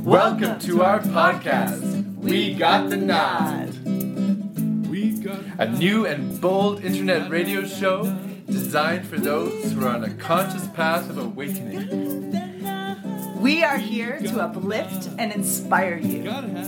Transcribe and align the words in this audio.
Welcome 0.00 0.58
to 0.60 0.82
our 0.82 1.00
podcast. 1.00 2.16
We 2.16 2.54
got 2.54 2.88
the 2.88 2.96
nod. 2.96 3.68
We 4.88 5.10
got 5.18 5.40
A 5.58 5.68
new 5.68 6.06
and 6.06 6.40
bold 6.40 6.82
internet 6.84 7.30
radio 7.30 7.66
show 7.66 8.04
designed 8.46 9.06
for 9.06 9.18
those 9.18 9.72
who 9.72 9.84
are 9.84 9.90
on 9.90 10.04
a 10.04 10.14
conscious 10.14 10.66
path 10.68 11.10
of 11.10 11.18
awakening. 11.18 12.30
We 13.40 13.62
are 13.64 13.76
here 13.78 14.20
to 14.20 14.40
uplift 14.40 15.10
and 15.18 15.32
inspire 15.32 15.98
you, 15.98 16.22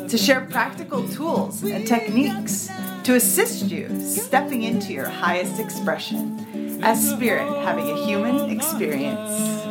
to 0.09 0.19
share 0.19 0.43
practical 0.43 1.09
tools 1.09 1.63
and 1.63 1.87
techniques 1.87 2.69
to 3.05 3.15
assist 3.15 3.71
you 3.71 3.89
stepping 4.03 4.63
into 4.63 4.93
your 4.93 5.09
highest 5.09 5.61
expression 5.61 6.44
as 6.83 7.11
spirit 7.11 7.47
having 7.65 7.91
a 7.91 8.05
human 8.05 8.51
experience. 8.51 9.65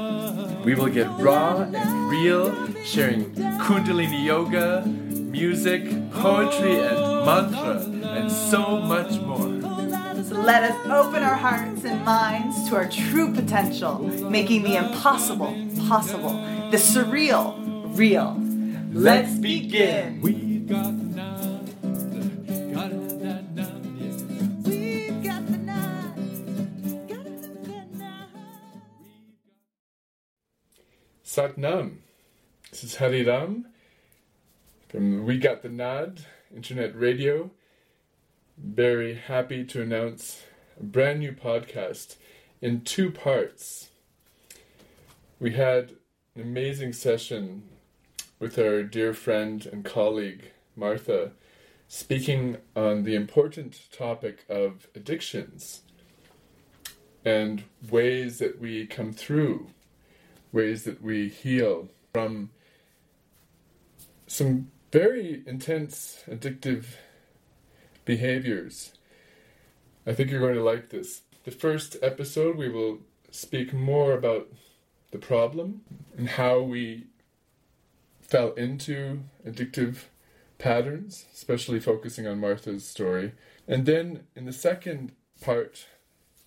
We 0.65 0.75
will 0.75 0.89
get 0.89 1.07
raw 1.19 1.57
and 1.57 2.09
real, 2.09 2.53
sharing 2.83 3.31
Kundalini 3.59 4.23
yoga, 4.23 4.85
music, 4.85 5.83
poetry, 6.11 6.79
and 6.79 7.25
mantra, 7.25 7.81
and 8.17 8.31
so 8.31 8.79
much 8.79 9.19
more. 9.21 9.47
Let 10.43 10.63
us 10.63 10.77
open 10.87 11.23
our 11.23 11.35
hearts 11.35 11.83
and 11.83 12.03
minds 12.05 12.69
to 12.69 12.75
our 12.75 12.87
true 12.87 13.33
potential, 13.33 13.99
making 14.29 14.63
the 14.63 14.77
impossible 14.77 15.53
possible, 15.87 16.33
the 16.71 16.77
surreal 16.77 17.59
real. 17.97 18.39
Let's 18.91 19.33
begin. 19.35 20.52
Satnam. 31.33 31.95
This 32.69 32.83
is 32.83 32.97
Hari 32.97 33.23
Ram 33.23 33.65
from 34.87 35.25
We 35.25 35.39
Got 35.39 35.63
the 35.63 35.69
Nod 35.69 36.21
Internet 36.55 36.95
Radio. 36.95 37.49
Very 38.55 39.15
happy 39.15 39.65
to 39.65 39.81
announce 39.81 40.43
a 40.79 40.83
brand 40.83 41.21
new 41.21 41.31
podcast 41.31 42.17
in 42.61 42.81
two 42.81 43.09
parts. 43.09 43.89
We 45.39 45.53
had 45.53 45.93
an 46.35 46.43
amazing 46.43 46.93
session 46.93 47.63
with 48.37 48.59
our 48.59 48.83
dear 48.83 49.15
friend 49.15 49.65
and 49.65 49.83
colleague 49.83 50.51
Martha 50.75 51.31
speaking 51.87 52.57
on 52.75 53.05
the 53.05 53.15
important 53.15 53.91
topic 53.91 54.45
of 54.47 54.85
addictions 54.93 55.81
and 57.25 57.63
ways 57.89 58.37
that 58.37 58.61
we 58.61 58.85
come 58.85 59.11
through 59.11 59.71
ways 60.53 60.83
that 60.83 61.01
we 61.01 61.27
heal 61.27 61.89
from 62.13 62.51
some 64.27 64.71
very 64.91 65.43
intense 65.45 66.23
addictive 66.29 66.85
behaviors. 68.05 68.93
I 70.05 70.13
think 70.13 70.29
you're 70.29 70.39
going 70.39 70.55
to 70.55 70.63
like 70.63 70.89
this. 70.89 71.23
The 71.43 71.51
first 71.51 71.97
episode, 72.01 72.55
we 72.55 72.69
will 72.69 72.99
speak 73.31 73.73
more 73.73 74.13
about 74.13 74.47
the 75.11 75.17
problem 75.17 75.81
and 76.15 76.29
how 76.29 76.61
we 76.61 77.07
fell 78.21 78.53
into 78.53 79.23
addictive 79.45 80.05
patterns, 80.57 81.25
especially 81.33 81.79
focusing 81.79 82.27
on 82.27 82.39
Martha's 82.39 82.87
story. 82.87 83.33
And 83.67 83.85
then 83.85 84.23
in 84.35 84.45
the 84.45 84.53
second 84.53 85.13
part, 85.41 85.87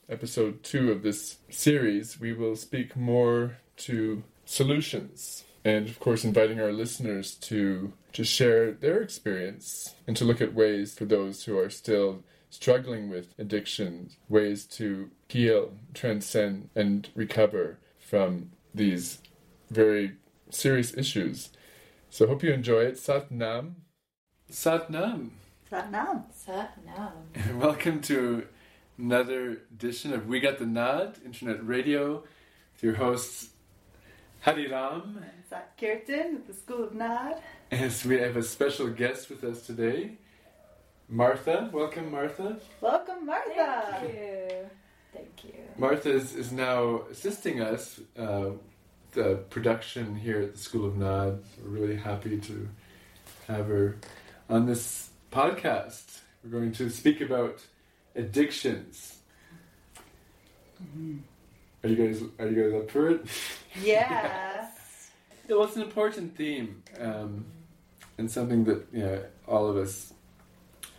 episode 0.08 0.62
two 0.62 0.92
of 0.92 1.02
this 1.02 1.38
series, 1.50 2.20
we 2.20 2.32
will 2.32 2.56
speak 2.56 2.96
more 2.96 3.58
to 3.76 4.22
solutions 4.44 5.44
and, 5.64 5.88
of 5.88 5.98
course, 5.98 6.24
inviting 6.24 6.60
our 6.60 6.72
listeners 6.72 7.34
to 7.34 7.92
to 8.12 8.24
share 8.24 8.72
their 8.72 9.02
experience 9.02 9.94
and 10.06 10.16
to 10.16 10.24
look 10.24 10.40
at 10.40 10.54
ways 10.54 10.94
for 10.94 11.04
those 11.04 11.44
who 11.44 11.58
are 11.58 11.68
still 11.68 12.22
struggling 12.48 13.10
with 13.10 13.34
addiction, 13.38 14.08
ways 14.28 14.64
to 14.64 15.10
heal, 15.28 15.72
transcend, 15.92 16.70
and 16.74 17.10
recover 17.14 17.78
from 17.98 18.50
these 18.74 19.18
very 19.70 20.12
serious 20.48 20.96
issues. 20.96 21.50
So, 22.08 22.26
hope 22.26 22.42
you 22.42 22.52
enjoy 22.52 22.84
it. 22.84 22.98
Sat 22.98 23.30
Nam. 23.30 23.76
Sat 24.48 24.88
Nam. 24.88 25.32
Satnam. 25.70 26.22
Satnam. 26.32 27.54
Welcome 27.56 28.00
to 28.02 28.46
another 28.96 29.58
edition 29.72 30.12
of 30.12 30.28
We 30.28 30.38
Got 30.38 30.58
the 30.58 30.66
Nod 30.66 31.16
Internet 31.24 31.66
Radio 31.66 32.22
with 32.72 32.82
your 32.82 32.94
hosts 32.94 33.50
Hari 34.46 34.68
Ram. 34.68 35.24
Is 35.42 35.50
that 35.50 35.76
Kirtan 35.76 36.36
at 36.36 36.46
the 36.46 36.54
School 36.54 36.84
of 36.84 36.94
Nod? 36.94 37.42
Yes, 37.72 38.04
we 38.04 38.16
have 38.20 38.36
a 38.36 38.44
special 38.44 38.86
guest 38.86 39.28
with 39.28 39.42
us 39.42 39.66
today, 39.66 40.18
Martha. 41.08 41.68
Welcome, 41.72 42.12
Martha. 42.12 42.60
Welcome, 42.80 43.26
Martha. 43.26 43.88
Thank 43.90 44.14
you. 44.14 44.70
Thank 45.12 45.44
you. 45.46 45.54
Martha 45.76 46.12
is, 46.12 46.36
is 46.36 46.52
now 46.52 47.00
assisting 47.10 47.60
us 47.60 47.98
uh, 48.16 48.50
the 49.14 49.34
production 49.50 50.14
here 50.14 50.42
at 50.42 50.52
the 50.52 50.60
School 50.60 50.86
of 50.86 50.96
Nod. 50.96 51.42
We're 51.60 51.70
really 51.70 51.96
happy 51.96 52.38
to 52.38 52.68
have 53.48 53.66
her 53.66 53.96
on 54.48 54.66
this 54.66 55.10
podcast. 55.32 56.20
We're 56.44 56.50
going 56.50 56.70
to 56.74 56.88
speak 56.88 57.20
about 57.20 57.66
addictions. 58.14 59.18
Are 61.82 61.88
you 61.88 61.96
guys 61.96 62.22
are 62.38 62.48
you 62.48 62.62
guys 62.62 62.80
up 62.80 62.90
for 62.90 63.10
it? 63.10 63.26
Yeah. 63.82 64.68
Yeah, 65.48 65.54
well, 65.54 65.64
it's 65.64 65.76
an 65.76 65.82
important 65.82 66.36
theme, 66.36 66.82
um, 66.98 67.46
and 68.18 68.28
something 68.28 68.64
that 68.64 68.86
you 68.92 69.04
know, 69.04 69.22
all 69.46 69.68
of 69.68 69.76
us 69.76 70.12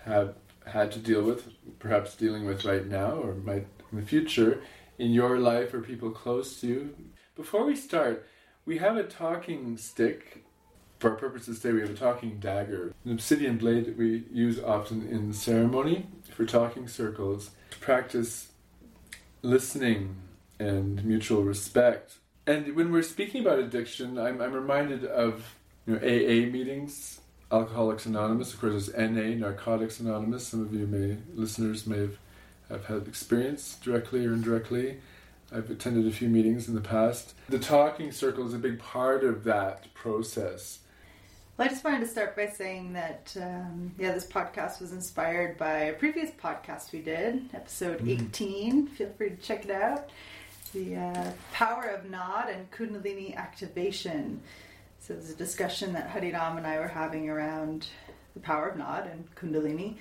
have 0.05 0.35
had 0.65 0.89
to 0.93 0.99
deal 0.99 1.21
with, 1.23 1.49
perhaps 1.79 2.15
dealing 2.15 2.45
with 2.45 2.63
right 2.63 2.85
now, 2.87 3.11
or 3.11 3.33
might 3.35 3.67
in 3.91 3.99
the 3.99 4.05
future, 4.05 4.61
in 4.97 5.11
your 5.11 5.37
life 5.37 5.73
or 5.73 5.81
people 5.81 6.11
close 6.11 6.61
to 6.61 6.67
you. 6.67 6.95
Before 7.35 7.65
we 7.65 7.75
start, 7.75 8.25
we 8.65 8.77
have 8.77 8.95
a 8.95 9.03
talking 9.03 9.77
stick. 9.77 10.43
For 10.99 11.11
our 11.11 11.15
purposes 11.15 11.59
today, 11.59 11.73
we 11.73 11.81
have 11.81 11.91
a 11.91 11.93
talking 11.93 12.39
dagger, 12.39 12.93
an 13.05 13.11
obsidian 13.11 13.57
blade 13.57 13.85
that 13.85 13.97
we 13.97 14.23
use 14.31 14.59
often 14.59 15.07
in 15.07 15.31
ceremony 15.33 16.07
for 16.33 16.45
talking 16.45 16.87
circles 16.87 17.51
to 17.69 17.77
practice 17.77 18.47
listening 19.43 20.15
and 20.59 21.03
mutual 21.05 21.43
respect. 21.43 22.15
And 22.45 22.75
when 22.75 22.91
we're 22.91 23.03
speaking 23.03 23.41
about 23.41 23.59
addiction, 23.59 24.17
I'm, 24.17 24.41
I'm 24.41 24.53
reminded 24.53 25.05
of 25.05 25.55
you 25.85 25.93
know 25.95 25.99
AA 25.99 26.49
meetings, 26.49 27.19
Alcoholics 27.51 28.05
Anonymous. 28.05 28.53
Of 28.53 28.61
course, 28.61 28.87
there's 28.87 29.11
NA, 29.11 29.35
Narcotics 29.47 29.99
Anonymous. 29.99 30.47
Some 30.47 30.61
of 30.61 30.73
you 30.73 30.87
may 30.87 31.17
listeners 31.35 31.85
may 31.85 31.99
have, 31.99 32.17
have 32.69 32.85
had 32.85 33.07
experience 33.07 33.77
directly 33.83 34.25
or 34.25 34.33
indirectly. 34.33 34.97
I've 35.51 35.69
attended 35.69 36.05
a 36.07 36.11
few 36.11 36.27
meetings 36.27 36.67
in 36.67 36.75
the 36.75 36.81
past. 36.81 37.33
The 37.47 37.59
talking 37.59 38.11
circle 38.11 38.45
is 38.45 38.53
a 38.53 38.57
big 38.59 38.79
part 38.79 39.23
of 39.23 39.45
that 39.45 39.93
process. 39.93 40.79
Well, 41.57 41.67
I 41.67 41.69
just 41.71 41.83
wanted 41.83 42.01
to 42.01 42.07
start 42.07 42.35
by 42.35 42.47
saying 42.49 42.93
that, 42.93 43.35
um, 43.41 43.95
yeah, 43.97 44.11
this 44.11 44.27
podcast 44.27 44.79
was 44.81 44.91
inspired 44.91 45.57
by 45.57 45.79
a 45.85 45.93
previous 45.93 46.29
podcast 46.31 46.91
we 46.91 46.99
did, 47.01 47.49
episode 47.53 48.01
Mm. 48.01 48.09
18. 48.27 48.87
Feel 48.87 49.09
free 49.17 49.29
to 49.31 49.35
check 49.37 49.63
it 49.65 49.71
out. 49.71 50.09
The 50.77 50.95
uh, 50.95 51.31
power 51.53 51.85
of 51.85 52.07
nod 52.07 52.49
and 52.49 52.69
Kundalini 52.69 53.35
activation. 53.35 54.39
So, 54.99 55.13
there's 55.13 55.31
a 55.31 55.35
discussion 55.35 55.93
that 55.93 56.07
Hariram 56.07 56.57
and 56.57 56.67
I 56.67 56.77
were 56.77 56.87
having 56.87 57.31
around 57.31 57.87
the 58.35 58.39
power 58.41 58.67
of 58.69 58.77
nod 58.77 59.09
and 59.11 59.27
Kundalini. 59.33 59.95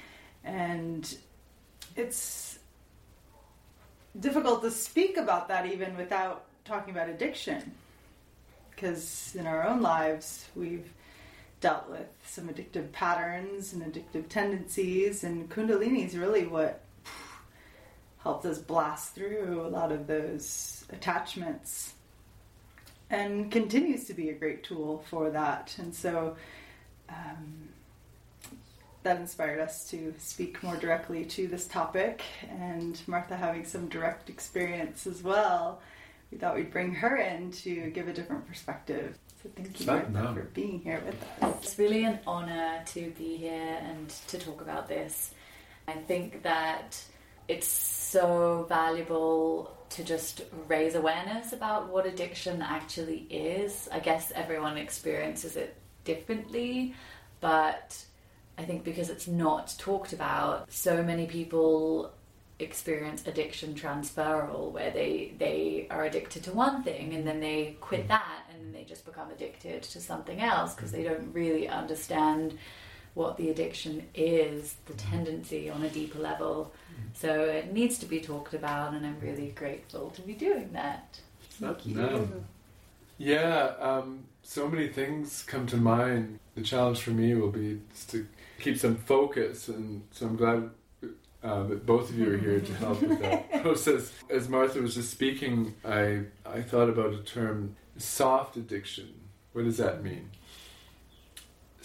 And 0.45 1.17
it's 1.97 2.59
difficult 4.21 4.61
to 4.65 4.71
speak 4.71 5.17
about 5.17 5.49
that 5.49 5.65
even 5.65 5.97
without 5.97 6.45
talking 6.67 6.93
about 6.93 7.09
addiction. 7.09 7.73
Because 8.71 9.35
in 9.35 9.47
our 9.47 9.67
own 9.67 9.81
lives, 9.81 10.45
we've 10.55 10.93
dealt 11.63 11.89
with 11.89 12.07
some 12.27 12.49
addictive 12.49 12.93
patterns 12.93 13.73
and 13.73 13.83
addictive 13.83 14.29
tendencies, 14.29 15.25
and 15.25 15.49
Kundalini 15.49 16.05
is 16.05 16.19
really 16.19 16.47
what 16.47 16.83
helped 18.27 18.45
us 18.45 18.59
blast 18.59 19.15
through 19.15 19.63
a 19.65 19.71
lot 19.71 19.93
of 19.93 20.09
those 20.09 20.85
attachments 20.91 21.95
and 23.09 23.53
continues 23.53 24.03
to 24.05 24.15
be 24.15 24.31
a 24.31 24.33
great 24.33 24.65
tool 24.65 25.05
for 25.09 25.31
that. 25.31 25.73
And 25.79 25.95
so 25.95 26.35
um, 27.09 27.69
that 29.05 29.21
inspired 29.21 29.61
us 29.61 29.89
to 29.91 30.13
speak 30.19 30.61
more 30.61 30.77
directly 30.77 31.25
to 31.25 31.47
this 31.47 31.69
topic, 31.69 32.23
and 32.51 33.01
Martha 33.07 33.37
having 33.37 33.65
some 33.65 33.87
direct 33.89 34.29
experience 34.29 35.07
as 35.07 35.23
well. 35.23 35.81
We 36.33 36.39
thought 36.39 36.57
we'd 36.57 36.73
bring 36.73 36.93
her 36.95 37.17
in 37.19 37.53
to 37.63 37.91
give 37.91 38.09
a 38.09 38.13
different 38.13 38.45
perspective. 38.49 39.17
So 39.41 39.51
thank 39.55 39.79
you, 39.79 39.87
Sat 39.87 40.11
Martha, 40.11 40.11
nam. 40.11 40.35
for 40.35 40.43
being 40.53 40.81
here 40.81 41.01
with 41.07 41.25
us. 41.41 41.63
It's 41.63 41.79
really 41.79 42.03
an 42.03 42.19
honor 42.27 42.83
to 42.87 43.13
be 43.17 43.37
here 43.37 43.79
and 43.83 44.09
to 44.27 44.37
talk 44.37 44.61
about 44.61 44.89
this. 44.89 45.31
I 45.87 45.93
think 45.93 46.43
that 46.43 47.01
it's 47.49 47.69
so 47.69 48.67
valuable 48.69 49.73
to 49.91 50.05
just 50.05 50.43
raise 50.67 50.95
awareness 50.95 51.53
about 51.53 51.89
what 51.89 52.07
addiction 52.07 52.61
actually 52.61 53.27
is. 53.31 53.89
I 53.93 54.01
guess 54.01 54.33
everyone 54.35 54.77
experiences 54.77 55.57
it 55.57 55.77
differently, 56.05 56.95
but 57.41 58.05
I 58.59 58.65
think 58.65 58.85
because 58.85 59.11
it's 59.11 59.29
not 59.29 59.75
talked 59.79 60.13
about, 60.13 60.71
so 60.73 61.03
many 61.03 61.27
people 61.27 62.13
experience 62.59 63.27
addiction 63.27 63.75
transferal 63.75 64.73
where 64.73 64.91
they 64.91 65.35
they 65.39 65.87
are 65.91 66.05
addicted 66.05 66.43
to 66.43 66.53
one 66.53 66.83
thing 66.83 67.13
and 67.13 67.27
then 67.27 67.39
they 67.39 67.77
quit 67.83 68.05
mm. 68.05 68.09
that 68.09 68.47
and 68.51 68.65
then 68.65 68.73
they 68.73 68.83
just 68.83 69.05
become 69.05 69.31
addicted 69.31 69.83
to 69.83 70.01
something 70.01 70.41
else 70.41 70.75
because 70.75 70.91
they 70.91 71.03
don't 71.03 71.35
really 71.35 71.69
understand 71.69 72.57
what 73.17 73.37
the 73.37 73.51
addiction 73.51 74.07
is 74.15 74.77
the 74.87 74.95
tendency 74.95 75.69
on 75.69 75.83
a 75.83 75.89
deeper 75.91 76.19
level 76.19 76.73
so 77.13 77.45
it 77.45 77.73
needs 77.73 77.99
to 77.99 78.07
be 78.07 78.21
talked 78.21 78.55
about 78.55 78.95
and 78.95 79.05
i'm 79.05 79.19
really 79.21 79.49
grateful 79.57 80.11
to 80.11 80.23
be 80.23 80.33
doing 80.35 80.71
that 80.73 81.19
Thank 81.61 81.87
you. 81.87 82.45
Yeah, 83.19 83.73
um, 83.81 84.25
so 84.43 84.69
many 84.69 84.89
things 84.89 85.43
come 85.47 85.67
to 85.69 85.77
mind. 85.77 86.39
The 86.55 86.63
challenge 86.63 87.01
for 87.01 87.11
me 87.11 87.35
will 87.35 87.51
be 87.51 87.81
just 87.93 88.11
to 88.11 88.27
keep 88.61 88.79
some 88.79 88.97
focus, 88.97 89.69
and 89.69 90.03
so 90.11 90.27
I'm 90.27 90.37
glad 90.37 90.71
uh, 91.43 91.63
that 91.65 91.87
both 91.87 92.11
of 92.11 92.19
you 92.19 92.35
are 92.35 92.37
here 92.37 92.61
to 92.61 92.75
help 92.85 93.01
with 93.01 93.21
that 93.21 93.63
process. 93.63 94.13
As 94.29 94.49
Martha 94.49 94.81
was 94.81 94.95
just 94.95 95.11
speaking, 95.11 95.75
I 95.85 96.25
I 96.45 96.61
thought 96.61 96.91
about 96.91 97.15
a 97.15 97.23
term, 97.23 97.77
soft 97.97 98.57
addiction. 98.57 99.15
What 99.53 99.65
does 99.65 99.79
that 99.79 100.05
mean? 100.05 100.31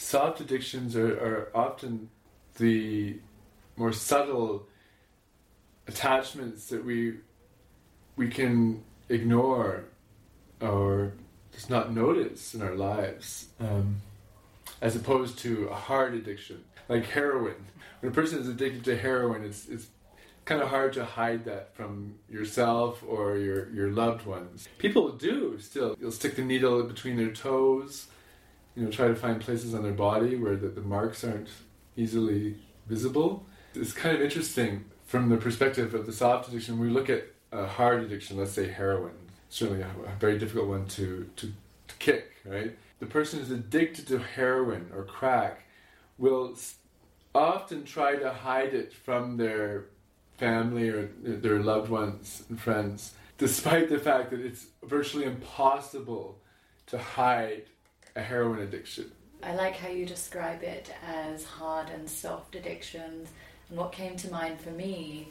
Soft 0.01 0.41
addictions 0.41 0.95
are, 0.95 1.13
are 1.13 1.51
often 1.53 2.09
the 2.57 3.19
more 3.77 3.93
subtle 3.93 4.67
attachments 5.87 6.69
that 6.69 6.83
we 6.83 7.17
we 8.15 8.27
can 8.27 8.83
ignore 9.09 9.85
or 10.59 11.13
just 11.53 11.69
not 11.69 11.93
notice 11.93 12.55
in 12.55 12.63
our 12.63 12.75
lives, 12.75 13.49
um, 13.59 14.01
as 14.81 14.95
opposed 14.95 15.37
to 15.39 15.67
a 15.67 15.75
hard 15.75 16.15
addiction 16.15 16.63
like 16.89 17.05
heroin. 17.05 17.67
When 17.99 18.11
a 18.11 18.15
person 18.15 18.39
is 18.39 18.47
addicted 18.47 18.83
to 18.85 18.97
heroin, 18.97 19.43
it's 19.43 19.67
it's 19.67 19.85
kind 20.45 20.63
of 20.63 20.69
hard 20.69 20.93
to 20.93 21.05
hide 21.05 21.45
that 21.45 21.75
from 21.75 22.15
yourself 22.27 23.03
or 23.07 23.37
your 23.37 23.69
your 23.69 23.91
loved 23.91 24.25
ones. 24.25 24.67
People 24.79 25.11
do 25.11 25.59
still. 25.59 25.95
You'll 25.99 26.11
stick 26.11 26.35
the 26.35 26.43
needle 26.43 26.81
between 26.83 27.17
their 27.17 27.31
toes. 27.31 28.07
You 28.75 28.83
know, 28.83 28.91
try 28.91 29.07
to 29.07 29.15
find 29.15 29.41
places 29.41 29.73
on 29.73 29.83
their 29.83 29.91
body 29.91 30.35
where 30.35 30.55
the, 30.55 30.69
the 30.69 30.81
marks 30.81 31.23
aren't 31.23 31.49
easily 31.97 32.55
visible. 32.87 33.45
It's 33.75 33.93
kind 33.93 34.15
of 34.15 34.21
interesting 34.21 34.85
from 35.05 35.29
the 35.29 35.37
perspective 35.37 35.93
of 35.93 36.05
the 36.05 36.13
soft 36.13 36.47
addiction. 36.47 36.79
We 36.79 36.89
look 36.89 37.09
at 37.09 37.25
a 37.51 37.65
hard 37.65 38.01
addiction, 38.03 38.37
let's 38.37 38.53
say 38.53 38.69
heroin, 38.69 39.13
certainly 39.49 39.81
a, 39.81 39.87
a 39.87 40.15
very 40.19 40.39
difficult 40.39 40.67
one 40.67 40.85
to, 40.87 41.29
to, 41.35 41.51
to 41.87 41.95
kick, 41.99 42.31
right? 42.45 42.77
The 42.99 43.05
person 43.05 43.39
who's 43.39 43.51
addicted 43.51 44.07
to 44.07 44.19
heroin 44.19 44.89
or 44.95 45.03
crack 45.03 45.65
will 46.17 46.55
often 47.33 47.83
try 47.83 48.15
to 48.15 48.31
hide 48.31 48.73
it 48.73 48.93
from 48.93 49.37
their 49.37 49.85
family 50.37 50.89
or 50.89 51.09
their 51.23 51.59
loved 51.59 51.89
ones 51.89 52.43
and 52.49 52.59
friends, 52.59 53.13
despite 53.37 53.89
the 53.89 53.99
fact 53.99 54.31
that 54.31 54.39
it's 54.39 54.67
virtually 54.83 55.25
impossible 55.25 56.39
to 56.87 56.97
hide 56.97 57.63
a 58.15 58.21
heroin 58.21 58.59
addiction. 58.59 59.11
I 59.43 59.55
like 59.55 59.75
how 59.75 59.89
you 59.89 60.05
describe 60.05 60.63
it 60.63 60.93
as 61.05 61.43
hard 61.43 61.89
and 61.89 62.09
soft 62.09 62.55
addictions. 62.55 63.29
And 63.69 63.77
what 63.77 63.91
came 63.91 64.15
to 64.17 64.31
mind 64.31 64.59
for 64.59 64.69
me 64.69 65.29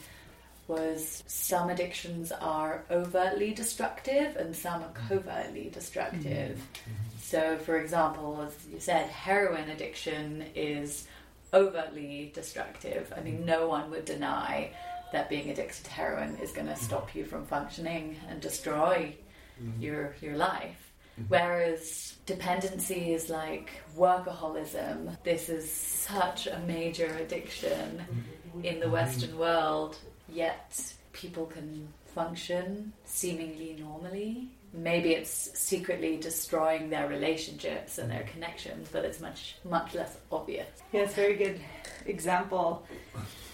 was 0.67 1.23
some 1.27 1.69
addictions 1.69 2.32
are 2.32 2.85
overtly 2.91 3.53
destructive 3.53 4.37
and 4.37 4.55
some 4.55 4.82
are 4.82 4.93
covertly 5.09 5.71
destructive. 5.73 6.23
Mm-hmm. 6.25 6.91
Mm-hmm. 6.91 7.19
So, 7.19 7.59
for 7.59 7.79
example, 7.79 8.47
as 8.47 8.56
you 8.73 8.81
said, 8.81 9.09
heroin 9.09 9.69
addiction 9.71 10.44
is 10.55 11.06
overtly 11.53 12.31
destructive. 12.35 13.12
I 13.17 13.21
mean, 13.21 13.44
no 13.44 13.69
one 13.69 13.91
would 13.91 14.05
deny 14.05 14.71
that 15.12 15.29
being 15.29 15.50
addicted 15.50 15.85
to 15.85 15.91
heroin 15.91 16.37
is 16.41 16.53
going 16.53 16.67
to 16.67 16.73
mm-hmm. 16.73 16.85
stop 16.85 17.15
you 17.15 17.25
from 17.25 17.47
functioning 17.47 18.17
and 18.29 18.41
destroy 18.41 19.15
your 19.79 20.17
your 20.23 20.37
life. 20.37 20.89
Whereas 21.28 22.14
dependency 22.26 23.12
is 23.12 23.28
like 23.28 23.70
workaholism. 23.96 25.17
This 25.22 25.49
is 25.49 25.70
such 25.70 26.46
a 26.46 26.58
major 26.67 27.06
addiction 27.20 28.02
in 28.62 28.81
the 28.81 28.90
Western 28.90 29.38
world, 29.38 29.99
yet 30.28 30.94
people 31.12 31.46
can 31.46 31.88
function 32.14 32.93
seemingly 33.05 33.76
normally. 33.78 34.49
Maybe 34.72 35.14
it's 35.14 35.50
secretly 35.58 36.17
destroying 36.17 36.90
their 36.90 37.08
relationships 37.08 37.99
and 37.99 38.11
their 38.11 38.22
connections, 38.25 38.88
but 38.93 39.05
it's 39.05 39.20
much 39.20 39.56
much 39.64 39.94
less 39.94 40.17
obvious. 40.31 40.69
A 40.94 41.06
very 41.06 41.34
good 41.34 41.61
example. 42.06 42.87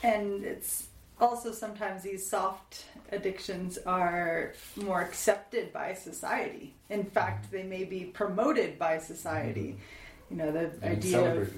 And 0.03 0.45
it's 0.45 0.89
also 1.21 1.53
sometimes 1.53 2.03
these 2.03 2.29
soft 2.29 2.85
addictions 3.13 3.79
are 3.87 4.53
more 4.77 5.01
accepted 5.01 5.73
by 5.73 5.95
society. 5.95 6.75
In 6.91 7.01
mm-hmm. 7.01 7.09
fact, 7.11 7.51
they 7.51 7.63
may 7.63 7.85
be 7.85 8.05
promoted 8.05 8.79
by 8.79 8.99
society. 8.99 9.77
Mm-hmm. 9.77 9.83
You 10.31 10.37
know, 10.37 10.53
the 10.53 10.71
And 10.83 10.97
idea 10.99 11.41
of 11.41 11.55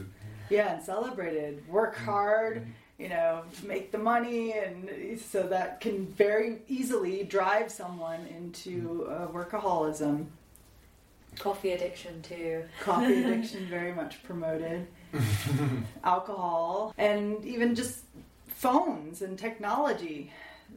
yeah, 0.51 0.75
and 0.75 0.83
celebrated. 0.83 1.67
Work 1.69 1.97
mm-hmm. 1.97 2.05
hard, 2.05 2.67
you 2.99 3.09
know, 3.09 3.43
make 3.65 3.93
the 3.93 3.99
money, 3.99 4.53
and 4.53 5.19
so 5.21 5.43
that 5.45 5.81
can 5.81 6.07
very 6.07 6.63
easily 6.69 7.25
drive 7.25 7.71
someone 7.71 8.27
into 8.27 9.07
uh, 9.11 9.27
workaholism. 9.29 10.27
Coffee 11.39 11.73
addiction 11.73 12.21
too. 12.23 12.65
Coffee 12.83 13.23
addiction 13.25 13.67
very 13.67 13.93
much 13.93 14.23
promoted. 14.23 14.87
Alcohol, 16.05 16.95
and 16.99 17.43
even 17.45 17.75
just 17.75 18.01
phones 18.59 19.23
and 19.23 19.39
technology. 19.39 20.33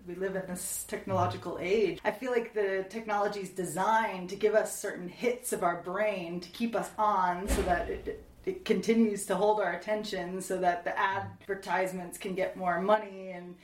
We 0.07 0.13
live 0.13 0.35
in 0.35 0.45
this 0.47 0.85
technological 0.87 1.57
age. 1.59 1.99
I 2.05 2.11
feel 2.11 2.31
like 2.31 2.53
the 2.53 2.85
technology 2.89 3.39
is 3.41 3.49
designed 3.49 4.29
to 4.29 4.35
give 4.35 4.53
us 4.53 4.79
certain 4.79 5.09
hits 5.09 5.51
of 5.51 5.63
our 5.63 5.81
brain 5.81 6.39
to 6.41 6.49
keep 6.49 6.75
us 6.75 6.91
on 6.97 7.47
so 7.49 7.61
that 7.63 7.89
it, 7.89 8.23
it 8.45 8.65
continues 8.65 9.25
to 9.25 9.35
hold 9.35 9.59
our 9.59 9.73
attention 9.73 10.41
so 10.41 10.57
that 10.59 10.83
the 10.83 10.97
advertisements 10.97 12.19
can 12.19 12.35
get 12.35 12.55
more 12.55 12.79
money 12.79 13.31
and 13.31 13.55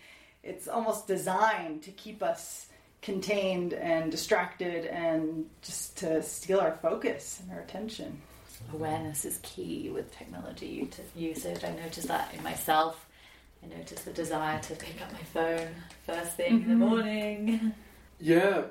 it's 0.43 0.67
almost 0.67 1.05
designed 1.07 1.83
to 1.83 1.91
keep 1.91 2.23
us 2.23 2.67
contained 3.03 3.73
and 3.73 4.11
distracted 4.11 4.85
and 4.85 5.45
just 5.61 5.95
to 5.97 6.23
steal 6.23 6.59
our 6.59 6.75
focus 6.81 7.39
and 7.43 7.51
our 7.51 7.59
attention. 7.59 8.19
Awareness 8.73 9.25
is 9.25 9.39
key 9.43 9.91
with 9.91 10.11
technology 10.11 10.89
usage. 11.15 11.63
I 11.63 11.71
noticed 11.73 12.07
that 12.07 12.33
in 12.33 12.41
myself. 12.41 13.07
I 13.63 13.67
noticed 13.67 14.05
the 14.05 14.11
desire 14.13 14.59
to 14.59 14.75
pick 14.75 15.01
up 15.01 15.11
my 15.11 15.19
phone 15.19 15.67
first 16.05 16.33
thing 16.37 16.63
in 16.63 16.67
the 16.79 16.85
Mhm. 16.85 16.89
morning. 16.89 17.73
Yeah, 18.19 18.63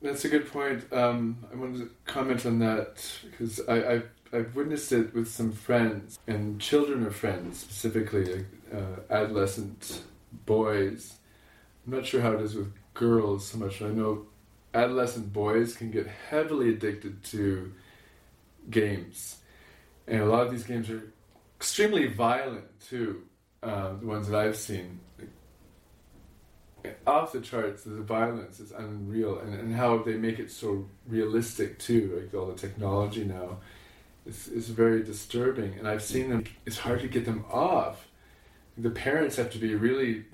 that's 0.00 0.24
a 0.24 0.28
good 0.28 0.46
point. 0.46 0.84
Um, 0.92 1.38
I 1.52 1.56
wanted 1.56 1.78
to 1.78 1.90
comment 2.04 2.46
on 2.46 2.60
that 2.60 3.04
because 3.28 3.60
I, 3.68 3.94
I've, 3.94 4.10
I've 4.32 4.54
witnessed 4.54 4.92
it 4.92 5.12
with 5.12 5.26
some 5.28 5.50
friends 5.50 6.20
and 6.28 6.60
children 6.60 7.04
of 7.04 7.16
friends, 7.16 7.58
specifically 7.58 8.46
uh, 8.72 9.00
adolescent 9.10 10.02
boys. 10.46 11.14
I'm 11.84 11.94
not 11.94 12.06
sure 12.06 12.20
how 12.20 12.32
it 12.34 12.42
is 12.42 12.54
with 12.54 12.72
girls 12.94 13.48
so 13.48 13.58
much. 13.58 13.82
I 13.82 13.88
know 13.88 14.26
adolescent 14.72 15.32
boys 15.32 15.74
can 15.76 15.90
get 15.90 16.06
heavily 16.06 16.68
addicted 16.68 17.24
to 17.24 17.72
games, 18.70 19.38
and 20.06 20.20
a 20.22 20.26
lot 20.26 20.46
of 20.46 20.52
these 20.52 20.64
games 20.64 20.88
are 20.90 21.02
extremely 21.58 22.06
violent 22.06 22.66
too. 22.80 23.22
Um, 23.62 23.98
the 24.00 24.06
ones 24.06 24.28
that 24.28 24.38
I've 24.38 24.56
seen, 24.56 25.00
off 27.06 27.32
the 27.32 27.40
charts. 27.40 27.82
The 27.84 28.00
violence 28.00 28.60
is 28.60 28.70
unreal, 28.72 29.38
and, 29.38 29.54
and 29.54 29.74
how 29.74 29.98
they 30.02 30.14
make 30.14 30.38
it 30.38 30.50
so 30.50 30.86
realistic 31.08 31.78
too. 31.78 32.20
Like 32.22 32.34
all 32.40 32.46
the 32.46 32.54
technology 32.54 33.24
now, 33.24 33.58
is 34.26 34.48
is 34.48 34.68
very 34.68 35.02
disturbing. 35.02 35.74
And 35.78 35.88
I've 35.88 36.02
seen 36.02 36.30
them. 36.30 36.44
It's 36.64 36.78
hard 36.78 37.00
to 37.00 37.08
get 37.08 37.24
them 37.24 37.44
off. 37.50 38.06
The 38.78 38.90
parents 38.90 39.36
have 39.36 39.50
to 39.52 39.58
be 39.58 39.74
really 39.74 40.24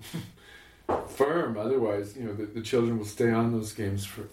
firm, 1.08 1.56
otherwise, 1.56 2.16
you 2.16 2.24
know, 2.24 2.34
the, 2.34 2.46
the 2.46 2.60
children 2.60 2.98
will 2.98 3.06
stay 3.06 3.30
on 3.30 3.52
those 3.52 3.72
games 3.72 4.04
for 4.04 4.24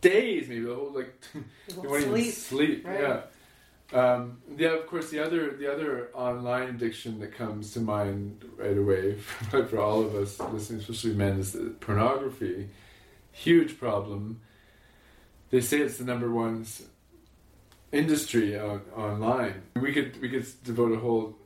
days, 0.00 0.48
maybe 0.48 0.62
the 0.64 0.74
whole 0.74 0.90
like 0.92 1.14
They 1.32 1.76
won't 1.76 1.88
won't 1.88 2.02
even 2.02 2.32
sleep. 2.32 2.34
sleep. 2.34 2.86
right? 2.86 3.00
Yeah. 3.00 3.20
Um, 3.92 4.38
yeah, 4.56 4.70
of 4.70 4.86
course. 4.86 5.10
The 5.10 5.20
other, 5.20 5.52
the 5.52 5.70
other 5.70 6.08
online 6.14 6.68
addiction 6.68 7.20
that 7.20 7.34
comes 7.34 7.72
to 7.74 7.80
mind 7.80 8.44
right 8.56 8.76
away 8.76 9.14
for, 9.50 9.66
for 9.66 9.78
all 9.78 10.02
of 10.02 10.14
us 10.14 10.40
listening, 10.40 10.80
especially 10.80 11.14
men, 11.14 11.38
is 11.38 11.56
pornography. 11.80 12.68
Huge 13.32 13.78
problem. 13.78 14.40
They 15.50 15.60
say 15.60 15.80
it's 15.80 15.98
the 15.98 16.04
number 16.04 16.30
one 16.30 16.66
industry 17.92 18.58
on, 18.58 18.80
online. 18.96 19.62
We 19.76 19.92
could 19.92 20.20
we 20.20 20.30
could 20.30 20.46
devote 20.64 20.92
a 20.92 20.98
whole 20.98 21.36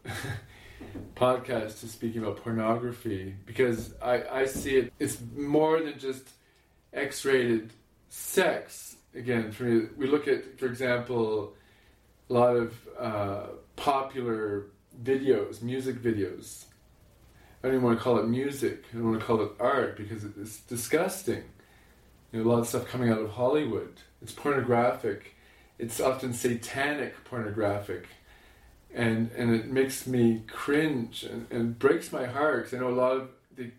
podcast 1.16 1.80
to 1.80 1.88
speaking 1.88 2.22
about 2.22 2.42
pornography 2.42 3.34
because 3.44 3.94
I, 4.00 4.22
I 4.30 4.46
see 4.46 4.76
it, 4.76 4.92
it's 4.98 5.18
more 5.34 5.80
than 5.80 5.98
just 5.98 6.28
X 6.92 7.24
rated 7.24 7.72
sex. 8.08 8.96
Again, 9.14 9.50
for, 9.50 9.64
me, 9.64 9.88
we 9.96 10.06
look 10.06 10.28
at, 10.28 10.58
for 10.58 10.66
example, 10.66 11.54
lot 12.32 12.56
of 12.56 12.74
uh, 12.98 13.46
popular 13.76 14.66
videos, 15.02 15.62
music 15.62 15.96
videos. 16.02 16.64
I 17.62 17.68
don't 17.68 17.76
even 17.76 17.84
want 17.84 17.98
to 17.98 18.02
call 18.04 18.18
it 18.18 18.26
music. 18.28 18.84
I 18.92 18.96
don't 18.96 19.08
want 19.10 19.20
to 19.20 19.26
call 19.26 19.40
it 19.42 19.50
art 19.58 19.96
because 19.96 20.24
it's 20.24 20.60
disgusting. 20.60 21.42
You 22.32 22.42
know, 22.42 22.48
a 22.48 22.50
lot 22.50 22.58
of 22.60 22.68
stuff 22.68 22.86
coming 22.88 23.10
out 23.10 23.20
of 23.20 23.30
Hollywood. 23.30 23.94
It's 24.22 24.32
pornographic. 24.32 25.34
It's 25.78 26.00
often 26.00 26.32
satanic 26.32 27.24
pornographic. 27.24 28.06
And, 28.94 29.30
and 29.36 29.54
it 29.54 29.66
makes 29.66 30.06
me 30.06 30.42
cringe 30.46 31.22
and, 31.24 31.46
and 31.50 31.78
breaks 31.78 32.12
my 32.12 32.26
heart. 32.26 32.64
'cause 32.64 32.74
I 32.74 32.78
know 32.78 32.88
a 32.88 32.90
lot 32.90 33.16
of 33.16 33.28
the. 33.56 33.70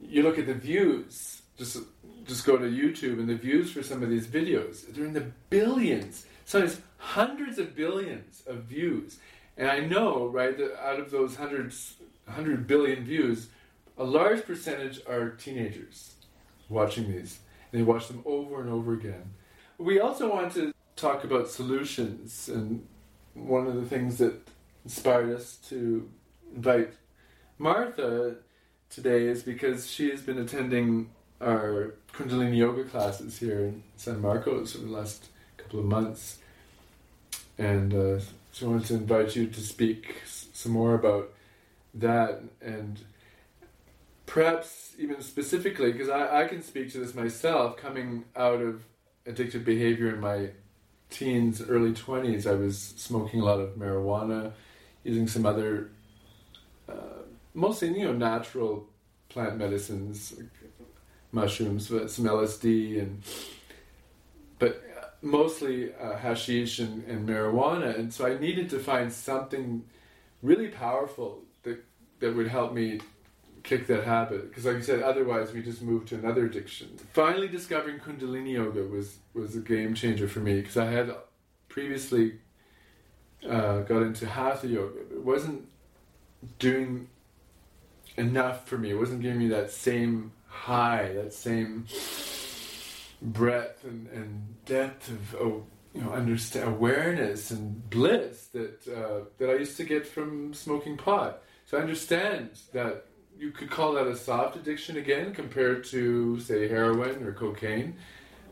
You 0.00 0.22
look 0.22 0.38
at 0.38 0.46
the 0.46 0.54
views. 0.54 1.42
Just 1.58 1.78
just 2.24 2.46
go 2.46 2.56
to 2.56 2.64
YouTube 2.64 3.18
and 3.18 3.28
the 3.28 3.34
views 3.34 3.70
for 3.72 3.82
some 3.82 4.02
of 4.02 4.08
these 4.10 4.26
videos. 4.26 4.86
They're 4.92 5.04
in 5.04 5.12
the 5.12 5.30
billions. 5.50 6.26
Sometimes 6.52 6.82
hundreds 6.98 7.58
of 7.58 7.74
billions 7.74 8.42
of 8.46 8.64
views. 8.64 9.18
And 9.56 9.70
I 9.70 9.80
know, 9.80 10.26
right, 10.26 10.54
that 10.58 10.86
out 10.86 11.00
of 11.00 11.10
those 11.10 11.36
hundreds, 11.36 11.94
hundred 12.28 12.66
billion 12.66 13.06
views, 13.06 13.48
a 13.96 14.04
large 14.04 14.44
percentage 14.44 15.00
are 15.08 15.30
teenagers 15.30 16.12
watching 16.68 17.10
these. 17.10 17.38
And 17.72 17.80
they 17.80 17.82
watch 17.82 18.06
them 18.08 18.22
over 18.26 18.60
and 18.60 18.68
over 18.68 18.92
again. 18.92 19.32
We 19.78 19.98
also 19.98 20.30
want 20.30 20.52
to 20.52 20.74
talk 20.94 21.24
about 21.24 21.48
solutions. 21.48 22.50
And 22.50 22.86
one 23.32 23.66
of 23.66 23.74
the 23.74 23.86
things 23.86 24.18
that 24.18 24.34
inspired 24.84 25.34
us 25.34 25.56
to 25.70 26.06
invite 26.54 26.92
Martha 27.56 28.36
today 28.90 29.24
is 29.24 29.42
because 29.42 29.90
she 29.90 30.10
has 30.10 30.20
been 30.20 30.36
attending 30.36 31.12
our 31.40 31.94
Kundalini 32.12 32.58
yoga 32.58 32.84
classes 32.84 33.38
here 33.38 33.60
in 33.60 33.82
San 33.96 34.20
Marcos 34.20 34.72
for 34.72 34.82
the 34.82 34.90
last 34.90 35.30
couple 35.56 35.80
of 35.80 35.86
months. 35.86 36.40
And 37.58 37.94
uh, 37.94 38.20
so 38.52 38.66
I 38.66 38.70
wanted 38.70 38.86
to 38.86 38.94
invite 38.94 39.36
you 39.36 39.46
to 39.46 39.60
speak 39.60 40.22
some 40.24 40.72
more 40.72 40.94
about 40.94 41.32
that 41.94 42.42
and 42.60 42.98
perhaps 44.26 44.94
even 44.98 45.20
specifically, 45.20 45.92
because 45.92 46.08
I, 46.08 46.42
I 46.42 46.48
can 46.48 46.62
speak 46.62 46.90
to 46.92 46.98
this 46.98 47.14
myself, 47.14 47.76
coming 47.76 48.24
out 48.34 48.60
of 48.60 48.82
addictive 49.26 49.64
behavior 49.64 50.08
in 50.08 50.20
my 50.20 50.50
teens, 51.10 51.60
early 51.60 51.92
20s, 51.92 52.46
I 52.46 52.54
was 52.54 52.94
smoking 52.96 53.40
a 53.40 53.44
lot 53.44 53.60
of 53.60 53.76
marijuana, 53.76 54.52
using 55.04 55.28
some 55.28 55.44
other, 55.44 55.90
uh, 56.88 57.24
mostly, 57.54 57.88
you 57.88 58.04
know, 58.04 58.14
natural 58.14 58.86
plant 59.28 59.58
medicines, 59.58 60.34
like 60.36 60.48
mushrooms, 61.32 61.88
but 61.88 62.10
some 62.10 62.24
LSD 62.24 63.00
and 63.00 63.22
but 64.58 64.82
mostly 65.22 65.94
uh, 65.94 66.16
hashish 66.16 66.80
and, 66.80 67.04
and 67.04 67.28
marijuana. 67.28 67.98
And 67.98 68.12
so 68.12 68.26
I 68.26 68.38
needed 68.38 68.68
to 68.70 68.78
find 68.78 69.12
something 69.12 69.84
really 70.42 70.68
powerful 70.68 71.42
that 71.62 71.84
that 72.20 72.34
would 72.34 72.48
help 72.48 72.72
me 72.72 73.00
kick 73.62 73.86
that 73.86 74.04
habit. 74.04 74.48
Because, 74.48 74.64
like 74.64 74.76
you 74.76 74.82
said, 74.82 75.02
otherwise 75.02 75.52
we 75.52 75.62
just 75.62 75.82
move 75.82 76.06
to 76.06 76.16
another 76.16 76.46
addiction. 76.46 76.98
Finally, 77.12 77.48
discovering 77.48 77.98
Kundalini 78.00 78.52
yoga 78.52 78.82
was 78.82 79.18
was 79.34 79.56
a 79.56 79.60
game 79.60 79.94
changer 79.94 80.28
for 80.28 80.40
me 80.40 80.60
because 80.60 80.76
I 80.76 80.86
had 80.86 81.14
previously 81.68 82.38
uh, 83.48 83.80
got 83.80 84.02
into 84.02 84.26
Hatha 84.26 84.66
yoga, 84.66 85.00
but 85.08 85.16
it 85.16 85.24
wasn't 85.24 85.68
doing 86.58 87.08
enough 88.16 88.68
for 88.68 88.76
me. 88.76 88.90
It 88.90 88.98
wasn't 88.98 89.22
giving 89.22 89.38
me 89.38 89.48
that 89.48 89.70
same 89.70 90.32
high, 90.46 91.12
that 91.14 91.32
same 91.32 91.86
breadth 93.22 93.84
and, 93.84 94.08
and 94.08 94.64
depth 94.64 95.08
of 95.08 95.34
oh, 95.36 95.64
you 95.94 96.00
know 96.02 96.10
understand 96.10 96.68
awareness 96.68 97.50
and 97.50 97.88
bliss 97.88 98.46
that 98.46 98.86
uh, 98.88 99.26
that 99.38 99.50
I 99.50 99.54
used 99.54 99.76
to 99.76 99.84
get 99.84 100.06
from 100.06 100.52
smoking 100.52 100.96
pot. 100.96 101.42
So 101.66 101.78
I 101.78 101.80
understand 101.80 102.50
that 102.72 103.06
you 103.38 103.50
could 103.50 103.70
call 103.70 103.94
that 103.94 104.06
a 104.06 104.16
soft 104.16 104.56
addiction 104.56 104.96
again 104.96 105.32
compared 105.32 105.84
to 105.84 106.38
say 106.40 106.68
heroin 106.68 107.22
or 107.22 107.32
cocaine. 107.32 107.96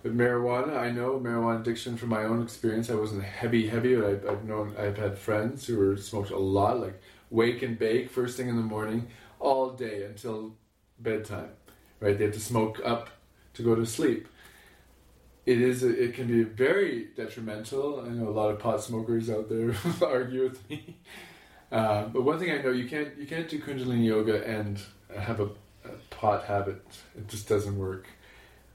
But 0.02 0.16
marijuana, 0.16 0.78
I 0.78 0.90
know 0.90 1.20
marijuana 1.20 1.60
addiction 1.60 1.96
from 1.96 2.08
my 2.08 2.24
own 2.24 2.42
experience. 2.42 2.88
I 2.88 2.94
wasn't 2.94 3.22
heavy, 3.22 3.68
heavy, 3.68 3.96
but 3.96 4.06
I've, 4.06 4.26
I've 4.26 4.44
known 4.44 4.74
I've 4.78 4.96
had 4.96 5.18
friends 5.18 5.66
who 5.66 5.76
were 5.76 5.96
smoked 5.98 6.30
a 6.30 6.38
lot, 6.38 6.80
like 6.80 7.00
wake 7.28 7.62
and 7.62 7.78
bake 7.78 8.10
first 8.10 8.36
thing 8.36 8.48
in 8.48 8.56
the 8.56 8.62
morning, 8.62 9.08
all 9.38 9.70
day 9.70 10.04
until 10.04 10.54
bedtime. 10.98 11.50
Right? 12.00 12.16
They 12.16 12.24
have 12.24 12.34
to 12.34 12.40
smoke 12.40 12.80
up 12.82 13.10
to 13.54 13.62
go 13.62 13.74
to 13.74 13.84
sleep. 13.84 14.26
It 15.46 15.60
is. 15.60 15.82
It 15.82 16.14
can 16.14 16.26
be 16.26 16.42
very 16.42 17.08
detrimental. 17.16 18.00
I 18.00 18.08
know 18.10 18.28
a 18.28 18.30
lot 18.30 18.50
of 18.50 18.58
pot 18.58 18.82
smokers 18.82 19.30
out 19.30 19.48
there 19.48 19.74
argue 20.06 20.44
with 20.44 20.68
me. 20.70 20.96
Uh, 21.72 22.04
but 22.06 22.22
one 22.22 22.38
thing 22.38 22.50
I 22.50 22.60
know, 22.62 22.70
you 22.70 22.88
can't 22.88 23.16
you 23.16 23.26
can't 23.26 23.48
do 23.48 23.58
Kundalini 23.60 24.04
yoga 24.06 24.46
and 24.46 24.78
have 25.18 25.40
a, 25.40 25.44
a 25.84 25.92
pot 26.10 26.44
habit. 26.44 26.84
It 27.16 27.28
just 27.28 27.48
doesn't 27.48 27.78
work. 27.78 28.06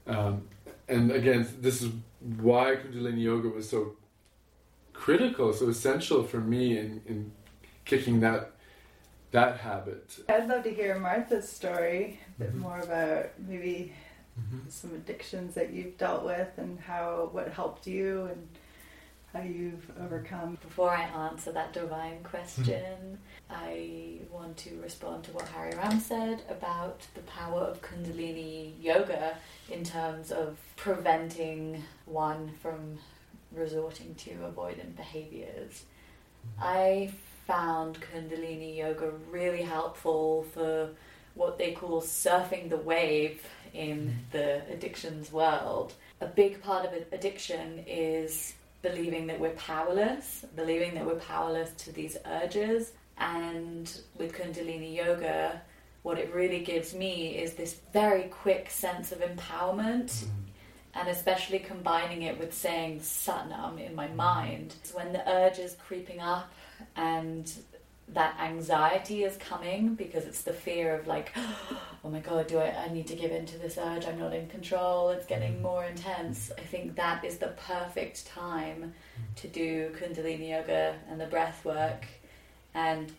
Um, 0.06 0.48
and 0.88 1.10
again, 1.10 1.46
this 1.60 1.82
is 1.82 1.92
why 2.40 2.76
Kundalini 2.76 3.22
yoga 3.22 3.48
was 3.48 3.68
so 3.68 3.96
critical, 4.92 5.52
so 5.52 5.68
essential 5.68 6.22
for 6.24 6.38
me 6.38 6.78
in, 6.78 7.02
in 7.06 7.32
kicking 7.84 8.20
that 8.20 8.52
that 9.30 9.58
habit. 9.58 10.18
I'd 10.28 10.48
love 10.48 10.64
to 10.64 10.70
hear 10.72 10.98
Martha's 10.98 11.48
story, 11.48 12.18
a 12.38 12.44
bit 12.44 12.54
Mhm. 12.54 12.58
more 12.60 12.80
about 12.80 13.26
maybe 13.46 13.92
Mm-hmm. 14.38 14.68
some 14.68 14.94
addictions 14.94 15.54
that 15.54 15.72
you've 15.72 15.96
dealt 15.96 16.22
with 16.22 16.50
and 16.58 16.78
how 16.78 17.30
what 17.32 17.48
helped 17.52 17.86
you 17.86 18.28
and 18.30 18.46
how 19.32 19.40
you've 19.40 19.90
overcome. 20.02 20.58
Before 20.60 20.90
I 20.90 21.04
answer 21.04 21.52
that 21.52 21.72
divine 21.72 22.22
question, 22.22 23.18
I 23.48 24.18
want 24.30 24.58
to 24.58 24.78
respond 24.82 25.24
to 25.24 25.30
what 25.32 25.48
Hari 25.48 25.74
Ram 25.74 26.00
said 26.00 26.42
about 26.50 27.00
the 27.14 27.22
power 27.22 27.60
of 27.60 27.80
Kundalini 27.80 28.72
yoga 28.80 29.36
in 29.70 29.84
terms 29.84 30.32
of 30.32 30.58
preventing 30.76 31.82
one 32.04 32.50
from 32.60 32.98
resorting 33.52 34.14
to 34.16 34.30
avoidant 34.30 34.96
behaviors. 34.96 35.84
Mm-hmm. 36.58 36.62
I 36.62 37.10
found 37.46 37.98
Kundalini 38.00 38.76
yoga 38.76 39.12
really 39.30 39.62
helpful 39.62 40.46
for 40.52 40.90
what 41.34 41.58
they 41.58 41.72
call 41.72 42.00
surfing 42.00 42.70
the 42.70 42.76
wave 42.76 43.42
in 43.76 44.16
the 44.32 44.62
addictions 44.72 45.32
world. 45.32 45.92
A 46.20 46.26
big 46.26 46.62
part 46.62 46.86
of 46.86 46.92
addiction 47.12 47.84
is 47.86 48.54
believing 48.82 49.26
that 49.26 49.38
we're 49.38 49.50
powerless, 49.50 50.44
believing 50.54 50.94
that 50.94 51.04
we're 51.04 51.16
powerless 51.16 51.70
to 51.84 51.92
these 51.92 52.16
urges. 52.26 52.92
And 53.18 54.00
with 54.18 54.32
Kundalini 54.32 54.94
Yoga, 54.94 55.60
what 56.02 56.18
it 56.18 56.32
really 56.34 56.60
gives 56.60 56.94
me 56.94 57.36
is 57.36 57.54
this 57.54 57.80
very 57.92 58.24
quick 58.24 58.70
sense 58.70 59.12
of 59.12 59.18
empowerment. 59.18 60.06
Mm-hmm. 60.06 60.30
And 60.94 61.08
especially 61.08 61.58
combining 61.58 62.22
it 62.22 62.38
with 62.38 62.54
saying 62.54 63.00
Satnam 63.00 63.78
in 63.78 63.94
my 63.94 64.08
mind. 64.08 64.74
When 64.94 65.12
the 65.12 65.28
urge 65.30 65.58
is 65.58 65.76
creeping 65.86 66.20
up 66.20 66.50
and 66.96 67.52
that 68.08 68.38
anxiety 68.40 69.24
is 69.24 69.36
coming 69.36 69.94
because 69.94 70.24
it's 70.24 70.42
the 70.42 70.52
fear 70.52 70.94
of 70.94 71.06
like, 71.06 71.32
oh 72.04 72.08
my 72.08 72.20
god, 72.20 72.46
do 72.46 72.58
I, 72.58 72.84
I 72.84 72.92
need 72.92 73.06
to 73.08 73.16
give 73.16 73.32
in 73.32 73.46
to 73.46 73.58
this 73.58 73.78
urge? 73.78 74.06
I'm 74.06 74.18
not 74.18 74.32
in 74.32 74.46
control. 74.48 75.10
It's 75.10 75.26
getting 75.26 75.54
mm-hmm. 75.54 75.62
more 75.62 75.84
intense. 75.84 76.52
I 76.56 76.62
think 76.62 76.94
that 76.96 77.24
is 77.24 77.38
the 77.38 77.48
perfect 77.66 78.26
time 78.26 78.94
mm-hmm. 78.94 79.34
to 79.36 79.48
do 79.48 79.90
Kundalini 79.98 80.50
yoga 80.50 80.96
and 81.10 81.20
the 81.20 81.26
breath 81.26 81.64
work 81.64 82.06
and 82.74 83.12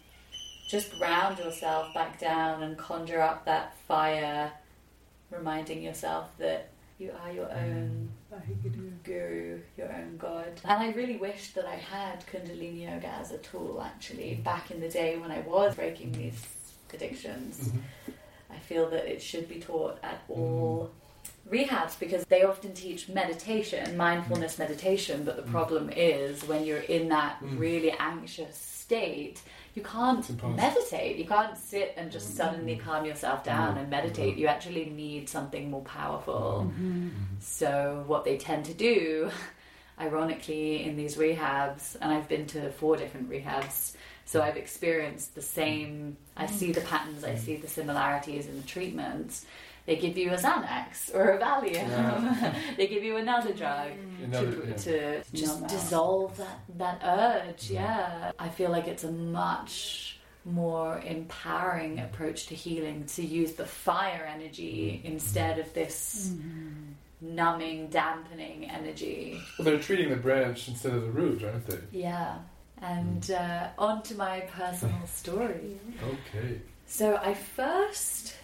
just 0.69 0.97
ground 0.97 1.39
yourself 1.39 1.93
back 1.93 2.19
down 2.19 2.63
and 2.63 2.77
conjure 2.77 3.21
up 3.21 3.45
that 3.45 3.77
fire, 3.87 4.51
reminding 5.31 5.81
yourself 5.81 6.29
that 6.37 6.69
you 6.99 7.11
are 7.23 7.31
your 7.31 7.51
own 7.51 8.09
um, 8.33 8.41
guru, 9.03 9.59
your 9.77 9.93
own 9.93 10.17
god. 10.17 10.59
And 10.63 10.81
I 10.83 10.91
really 10.91 11.17
wished 11.17 11.53
that 11.55 11.65
I 11.65 11.75
had 11.75 12.25
Kundalini 12.27 12.83
yoga 12.89 13.07
as 13.07 13.31
a 13.31 13.37
tool 13.37 13.81
actually. 13.83 14.31
Mm-hmm. 14.31 14.43
Back 14.43 14.71
in 14.71 14.79
the 14.79 14.89
day 14.89 15.17
when 15.17 15.31
I 15.31 15.39
was 15.41 15.75
breaking 15.75 16.13
these 16.13 16.41
addictions. 16.93 17.69
Mm-hmm. 17.69 18.11
I 18.49 18.59
feel 18.59 18.89
that 18.89 19.05
it 19.05 19.21
should 19.21 19.47
be 19.47 19.59
taught 19.59 19.99
at 20.01 20.23
mm-hmm. 20.27 20.41
all 20.41 20.91
rehabs 21.49 21.99
because 21.99 22.25
they 22.25 22.43
often 22.43 22.73
teach 22.73 23.07
meditation, 23.07 23.95
mindfulness 23.95 24.57
meditation, 24.57 25.23
but 25.23 25.35
the 25.37 25.43
problem 25.43 25.89
is 25.89 26.43
when 26.45 26.65
you're 26.65 26.79
in 26.79 27.09
that 27.09 27.37
really 27.41 27.91
anxious 27.91 28.57
state, 28.57 29.41
you 29.77 29.83
can't 29.83 30.43
meditate. 30.55 31.17
You 31.17 31.25
can't 31.25 31.55
sit 31.55 31.93
and 31.97 32.11
just 32.11 32.29
mm-hmm. 32.29 32.37
suddenly 32.37 32.75
calm 32.77 33.05
yourself 33.05 33.43
down 33.43 33.75
No. 33.75 33.81
and 33.81 33.89
meditate. 33.91 34.31
Mm-hmm. 34.31 34.39
You 34.39 34.47
actually 34.47 34.85
need 34.85 35.29
something 35.29 35.69
more 35.69 35.83
powerful. 35.83 36.65
Mm-hmm. 36.67 37.09
So, 37.39 38.03
what 38.07 38.25
they 38.25 38.37
tend 38.37 38.65
to 38.65 38.73
do, 38.73 39.29
ironically, 39.99 40.83
in 40.83 40.97
these 40.97 41.15
rehabs, 41.15 41.95
and 42.01 42.11
I've 42.11 42.27
been 42.27 42.47
to 42.47 42.71
four 42.71 42.97
different 42.97 43.29
rehabs 43.29 43.93
So 44.25 44.41
I've 44.41 44.57
experienced 44.57 45.35
the 45.35 45.41
same, 45.43 46.17
I 46.35 46.47
see 46.47 46.71
the 46.73 46.81
patterns, 46.81 47.23
I 47.23 47.35
see 47.35 47.55
the 47.55 47.67
similarities 47.67 48.47
in 48.47 48.57
the 48.57 48.67
treatments. 48.67 49.45
They 49.87 49.95
give 49.95 50.17
you 50.17 50.31
a 50.31 50.35
Xanax 50.35 51.15
or 51.15 51.31
a 51.31 51.39
Valium, 51.39 51.73
Yeah. 51.73 52.53
they 52.77 52.87
give 52.87 53.05
you 53.05 53.15
another 53.15 53.53
drug 53.53 53.91
mm. 53.91 54.25
Another- 54.25 54.51
to, 54.51 54.67
yeah. 54.67 54.75
to 54.75 55.23
just 55.33 55.55
Numb 55.55 55.63
out. 55.63 55.69
dissolve 55.69 56.37
that, 56.37 56.59
that 56.77 57.01
urge. 57.03 57.71
Yeah. 57.71 58.33
I 58.37 58.49
feel 58.49 58.69
like 58.69 58.87
it's 58.87 59.05
a 59.05 59.11
much 59.11 60.19
more 60.43 60.99
empowering 61.05 61.97
mm. 61.97 62.03
approach 62.03 62.47
to 62.47 62.55
healing 62.55 63.05
to 63.05 63.25
use 63.25 63.53
the 63.53 63.65
fire 63.65 64.29
energy 64.29 65.01
mm. 65.01 65.09
instead 65.09 65.57
of 65.57 65.73
this 65.73 66.33
mm-hmm. 66.33 67.35
numbing, 67.35 67.87
dampening 67.87 68.69
energy. 68.69 69.39
Well, 69.57 69.65
they're 69.67 69.79
treating 69.79 70.09
the 70.09 70.17
branch 70.17 70.67
instead 70.67 70.95
of 70.95 71.03
the 71.03 71.11
root, 71.11 71.45
aren't 71.45 71.65
they? 71.65 71.79
Yeah. 71.97 72.39
And 72.81 73.31
uh, 73.31 73.69
on 73.77 74.03
to 74.03 74.15
my 74.15 74.41
personal 74.41 75.07
story. 75.07 75.79
Okay. 76.03 76.59
So 76.87 77.15
I 77.15 77.33
first 77.33 78.35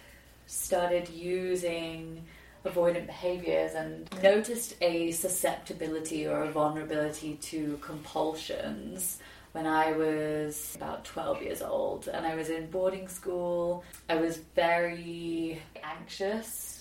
started 0.54 1.08
using 1.08 2.24
avoidant 2.64 3.06
behaviors 3.06 3.74
and 3.74 4.08
noticed 4.22 4.74
a 4.80 5.10
susceptibility 5.10 6.26
or 6.26 6.44
a 6.44 6.50
vulnerability 6.50 7.34
to 7.34 7.78
compulsions 7.82 9.18
when 9.52 9.66
I 9.66 9.92
was 9.92 10.72
about 10.74 11.04
12 11.04 11.42
years 11.42 11.62
old 11.62 12.08
and 12.08 12.26
I 12.26 12.34
was 12.34 12.48
in 12.48 12.70
boarding 12.70 13.08
school. 13.08 13.84
I 14.08 14.16
was 14.16 14.38
very 14.54 15.60
anxious 15.82 16.73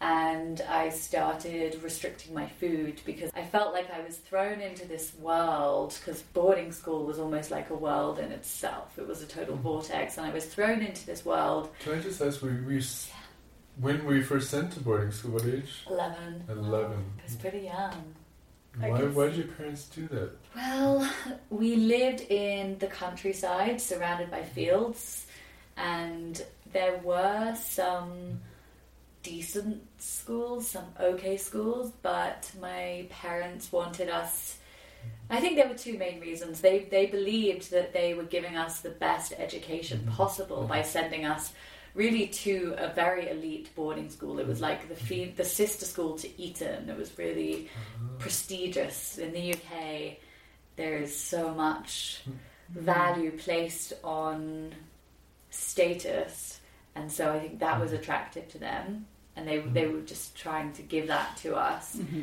and 0.00 0.60
I 0.68 0.90
started 0.90 1.82
restricting 1.82 2.32
my 2.32 2.46
food 2.46 3.00
because 3.04 3.30
I 3.34 3.42
felt 3.42 3.72
like 3.74 3.90
I 3.92 4.00
was 4.00 4.16
thrown 4.16 4.60
into 4.60 4.86
this 4.86 5.12
world 5.18 5.98
because 5.98 6.22
boarding 6.22 6.70
school 6.70 7.04
was 7.04 7.18
almost 7.18 7.50
like 7.50 7.70
a 7.70 7.74
world 7.74 8.20
in 8.20 8.30
itself. 8.30 8.96
It 8.96 9.08
was 9.08 9.22
a 9.22 9.26
total 9.26 9.56
mm. 9.56 9.60
vortex, 9.60 10.16
and 10.16 10.26
I 10.26 10.30
was 10.30 10.46
thrown 10.46 10.82
into 10.82 11.04
this 11.04 11.24
world. 11.24 11.70
Can 11.80 11.94
I 11.94 12.00
just 12.00 12.20
ask, 12.20 12.40
were 12.42 12.50
you, 12.52 12.78
s- 12.78 13.10
when 13.80 14.04
were 14.04 14.14
you 14.14 14.22
first 14.22 14.50
sent 14.50 14.72
to 14.74 14.80
boarding 14.80 15.10
school? 15.10 15.32
What 15.32 15.46
age? 15.46 15.84
11. 15.90 16.44
At 16.48 16.56
11. 16.56 16.92
I 16.92 17.24
was 17.24 17.36
pretty 17.36 17.60
young. 17.60 18.14
Why, 18.78 19.00
guess- 19.00 19.14
why 19.14 19.26
did 19.26 19.36
your 19.36 19.46
parents 19.48 19.86
do 19.86 20.06
that? 20.08 20.30
Well, 20.54 21.10
we 21.50 21.74
lived 21.74 22.20
in 22.20 22.78
the 22.78 22.86
countryside 22.86 23.80
surrounded 23.80 24.30
by 24.30 24.44
fields, 24.44 25.26
and 25.76 26.40
there 26.72 26.98
were 26.98 27.56
some 27.56 28.40
decent 29.28 29.82
schools, 30.00 30.68
some 30.68 30.86
okay 30.98 31.36
schools, 31.36 31.92
but 32.02 32.50
my 32.60 33.06
parents 33.10 33.70
wanted 33.70 34.08
us. 34.08 34.56
I 35.30 35.40
think 35.40 35.56
there 35.56 35.68
were 35.68 35.74
two 35.74 35.98
main 35.98 36.20
reasons. 36.20 36.60
They 36.60 36.88
they 36.90 37.06
believed 37.06 37.70
that 37.70 37.92
they 37.92 38.14
were 38.14 38.24
giving 38.24 38.56
us 38.56 38.80
the 38.80 38.90
best 38.90 39.34
education 39.36 40.00
mm-hmm. 40.00 40.12
possible 40.12 40.64
by 40.64 40.80
mm-hmm. 40.80 40.88
sending 40.88 41.24
us 41.26 41.52
really 41.94 42.28
to 42.28 42.74
a 42.78 42.88
very 42.94 43.28
elite 43.28 43.74
boarding 43.74 44.08
school. 44.08 44.38
It 44.38 44.46
was 44.46 44.60
like 44.60 44.88
the 44.88 44.94
mm-hmm. 44.94 45.06
fe- 45.06 45.34
the 45.36 45.44
sister 45.44 45.84
school 45.84 46.16
to 46.18 46.40
Eton. 46.40 46.88
It 46.88 46.96
was 46.96 47.16
really 47.18 47.68
ah. 47.76 48.08
prestigious 48.18 49.18
in 49.18 49.32
the 49.32 49.52
UK. 49.52 50.16
There 50.76 50.98
is 50.98 51.14
so 51.18 51.52
much 51.54 52.22
value 52.70 53.32
placed 53.32 53.92
on 54.04 54.74
status, 55.50 56.60
and 56.94 57.10
so 57.10 57.32
I 57.32 57.40
think 57.40 57.58
that 57.58 57.80
was 57.80 57.92
attractive 57.92 58.48
to 58.48 58.58
them, 58.58 59.06
and 59.38 59.46
they 59.46 59.58
they 59.58 59.86
were 59.86 60.00
just 60.00 60.36
trying 60.36 60.72
to 60.72 60.82
give 60.82 61.06
that 61.06 61.36
to 61.38 61.54
us. 61.54 61.96
Mm-hmm. 61.96 62.22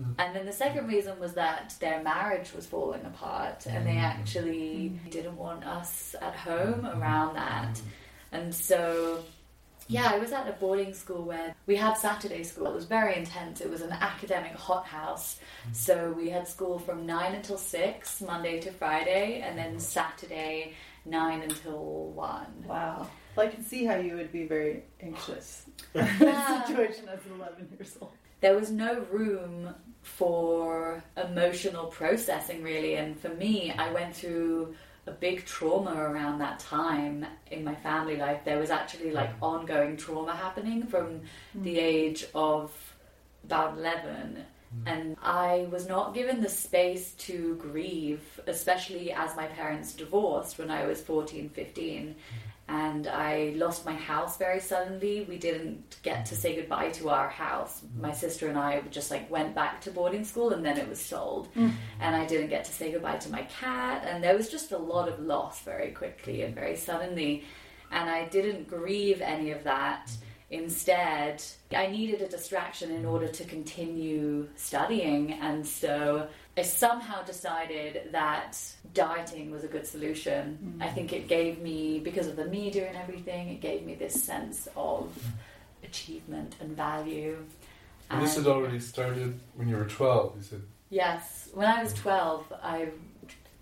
Mm-hmm. 0.00 0.12
And 0.18 0.34
then 0.34 0.46
the 0.46 0.52
second 0.52 0.86
reason 0.86 1.18
was 1.18 1.34
that 1.34 1.74
their 1.80 2.02
marriage 2.02 2.52
was 2.54 2.66
falling 2.66 3.04
apart, 3.04 3.66
and 3.66 3.86
they 3.86 3.96
mm. 3.96 4.02
actually 4.02 4.92
mm. 4.94 5.10
didn't 5.10 5.36
want 5.36 5.66
us 5.66 6.14
at 6.20 6.34
mm-hmm. 6.34 6.50
home 6.50 6.86
around 6.86 7.34
that. 7.34 7.80
And 8.30 8.54
so, 8.54 9.22
yeah, 9.88 10.10
I 10.10 10.16
was 10.16 10.32
at 10.32 10.48
a 10.48 10.52
boarding 10.52 10.94
school 10.94 11.24
where 11.24 11.54
we 11.66 11.76
had 11.76 11.98
Saturday 11.98 12.42
school. 12.42 12.68
It 12.68 12.74
was 12.74 12.86
very 12.86 13.16
intense. 13.18 13.60
It 13.60 13.68
was 13.68 13.82
an 13.82 13.92
academic 13.92 14.52
hothouse. 14.52 15.38
Mm. 15.68 15.76
So 15.76 16.14
we 16.16 16.30
had 16.30 16.48
school 16.48 16.78
from 16.78 17.04
9 17.04 17.34
until 17.34 17.58
6, 17.58 18.22
Monday 18.22 18.60
to 18.60 18.72
Friday, 18.72 19.42
and 19.42 19.58
then 19.58 19.78
Saturday, 19.78 20.72
9 21.04 21.42
until 21.42 22.12
1. 22.14 22.46
Wow. 22.66 22.81
Well, 23.34 23.46
I 23.46 23.50
can 23.50 23.64
see 23.64 23.84
how 23.84 23.96
you 23.96 24.16
would 24.16 24.32
be 24.32 24.46
very 24.46 24.84
anxious. 25.00 25.66
In 25.94 26.00
Yeah. 26.00 26.18
this 26.18 26.66
situation 26.66 27.08
as 27.08 27.24
an 27.26 27.32
11 27.38 27.68
years 27.78 27.96
old. 28.00 28.12
there 28.40 28.56
was 28.56 28.70
no 28.70 29.00
room 29.10 29.74
for 30.02 31.02
emotional 31.16 31.86
processing 31.86 32.60
really 32.60 32.96
and 32.96 33.16
for 33.16 33.28
me 33.28 33.72
i 33.78 33.92
went 33.92 34.16
through 34.16 34.74
a 35.06 35.10
big 35.10 35.44
trauma 35.44 35.94
around 35.94 36.38
that 36.38 36.58
time 36.60 37.26
in 37.50 37.64
my 37.64 37.74
family 37.74 38.16
life. 38.16 38.40
There 38.44 38.58
was 38.58 38.70
actually 38.70 39.10
like 39.10 39.30
ongoing 39.40 39.96
trauma 39.96 40.34
happening 40.34 40.86
from 40.86 41.22
hmm. 41.52 41.62
the 41.62 41.78
age 41.78 42.26
of 42.34 42.72
about 43.44 43.76
11 43.78 44.44
hmm. 44.72 44.88
and 44.88 45.16
I 45.20 45.66
was 45.70 45.88
not 45.88 46.14
given 46.14 46.40
the 46.40 46.48
space 46.48 47.12
to 47.12 47.56
grieve, 47.56 48.40
especially 48.46 49.12
as 49.12 49.34
my 49.34 49.46
parents 49.46 49.92
divorced 49.92 50.58
when 50.58 50.70
I 50.70 50.86
was 50.86 51.00
14, 51.00 51.48
15. 51.48 52.02
Hmm. 52.02 52.14
And 52.68 53.06
I 53.06 53.52
lost 53.56 53.84
my 53.84 53.94
house 53.94 54.36
very 54.38 54.60
suddenly. 54.60 55.26
We 55.28 55.36
didn't 55.36 55.96
get 56.02 56.26
to 56.26 56.36
say 56.36 56.56
goodbye 56.56 56.90
to 56.90 57.10
our 57.10 57.28
house. 57.28 57.82
My 58.00 58.10
mm. 58.10 58.14
sister 58.14 58.48
and 58.48 58.58
I 58.58 58.80
just 58.90 59.10
like 59.10 59.30
went 59.30 59.54
back 59.54 59.80
to 59.82 59.90
boarding 59.90 60.24
school 60.24 60.50
and 60.52 60.64
then 60.64 60.78
it 60.78 60.88
was 60.88 61.00
sold. 61.00 61.52
Mm. 61.54 61.72
And 62.00 62.16
I 62.16 62.24
didn't 62.24 62.48
get 62.48 62.64
to 62.64 62.72
say 62.72 62.92
goodbye 62.92 63.18
to 63.18 63.30
my 63.30 63.42
cat. 63.42 64.04
And 64.06 64.22
there 64.22 64.36
was 64.36 64.48
just 64.48 64.72
a 64.72 64.78
lot 64.78 65.08
of 65.08 65.20
loss 65.20 65.60
very 65.60 65.90
quickly 65.90 66.42
and 66.42 66.54
very 66.54 66.76
suddenly. 66.76 67.44
And 67.90 68.08
I 68.08 68.26
didn't 68.26 68.68
grieve 68.68 69.20
any 69.20 69.50
of 69.50 69.64
that. 69.64 70.10
Instead, 70.52 71.42
I 71.74 71.86
needed 71.86 72.20
a 72.20 72.28
distraction 72.28 72.90
in 72.90 73.06
order 73.06 73.26
to 73.26 73.44
continue 73.44 74.48
studying, 74.54 75.32
and 75.32 75.66
so 75.66 76.28
I 76.56 76.62
somehow 76.62 77.22
decided 77.22 78.08
that 78.12 78.58
dieting 78.92 79.50
was 79.50 79.64
a 79.64 79.68
good 79.68 79.86
solution. 79.86 80.76
I 80.80 80.88
mm. 80.88 80.94
think 80.94 81.12
it 81.12 81.26
gave 81.26 81.60
me, 81.62 81.98
because 81.98 82.26
of 82.26 82.36
the 82.36 82.44
media 82.44 82.88
and 82.88 82.96
everything, 82.96 83.48
it 83.48 83.60
gave 83.60 83.84
me 83.84 83.94
this 83.94 84.22
sense 84.22 84.68
of 84.76 85.10
achievement 85.82 86.56
and 86.60 86.76
value. 86.76 87.38
And 88.10 88.22
this 88.22 88.36
had 88.36 88.46
already 88.46 88.80
started 88.80 89.40
when 89.54 89.68
you 89.68 89.76
were 89.76 89.86
12, 89.86 90.36
you 90.36 90.42
said. 90.42 90.62
Yes, 90.90 91.48
when 91.54 91.66
I 91.66 91.82
was 91.82 91.94
mm. 91.94 91.98
12, 91.98 92.52
I 92.62 92.88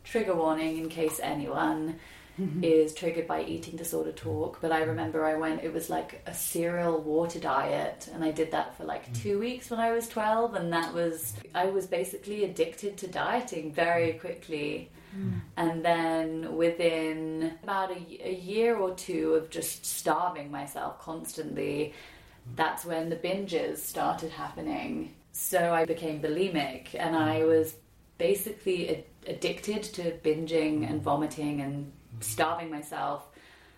trigger 0.03 0.35
warning 0.35 0.79
in 0.79 0.89
case 0.89 1.21
anyone 1.23 2.01
Mm-hmm. 2.41 2.65
is 2.65 2.95
triggered 2.95 3.27
by 3.27 3.45
eating 3.45 3.77
disorder 3.77 4.13
talk. 4.13 4.63
But 4.63 4.73
I 4.73 4.83
remember 4.85 5.27
I 5.27 5.35
went, 5.35 5.63
it 5.63 5.75
was 5.75 5.91
like 5.91 6.23
a 6.27 6.33
cereal 6.33 6.99
water 6.99 7.39
diet, 7.39 8.09
and 8.15 8.25
I 8.25 8.31
did 8.31 8.51
that 8.53 8.79
for 8.79 8.85
like 8.85 9.13
mm. 9.13 9.23
two 9.23 9.39
weeks 9.39 9.69
when 9.69 9.79
I 9.79 9.93
was 9.93 10.09
12, 10.09 10.55
and 10.55 10.73
that 10.73 10.95
was, 10.95 11.35
I 11.55 11.67
was 11.67 11.87
basically 11.87 12.45
addicted 12.45 12.97
to 12.99 13.09
dieting 13.09 13.75
very 13.75 14.15
quickly. 14.15 14.91
Mm. 15.15 15.41
And 15.59 15.85
then 15.85 16.57
within 16.57 17.59
about 17.63 17.91
a, 17.91 18.27
a 18.27 18.33
year 18.33 18.77
or 18.79 18.95
two 18.95 19.35
of 19.35 19.51
just 19.51 19.85
starving 19.85 20.51
myself 20.51 20.99
constantly, 20.99 21.93
mm. 21.93 22.57
that's 22.57 22.87
when 22.87 23.11
the 23.11 23.17
binges 23.17 23.79
started 23.79 24.31
happening. 24.31 25.15
So 25.33 25.75
I 25.75 25.85
became 25.85 26.23
bulimic 26.23 26.95
and 26.95 27.15
I 27.15 27.45
was 27.45 27.75
basically 28.17 28.89
a- 28.89 29.05
addicted 29.27 29.83
to 29.83 30.13
binging 30.25 30.89
and 30.89 31.03
vomiting 31.03 31.61
and 31.61 31.93
starving 32.21 32.71
myself 32.71 33.29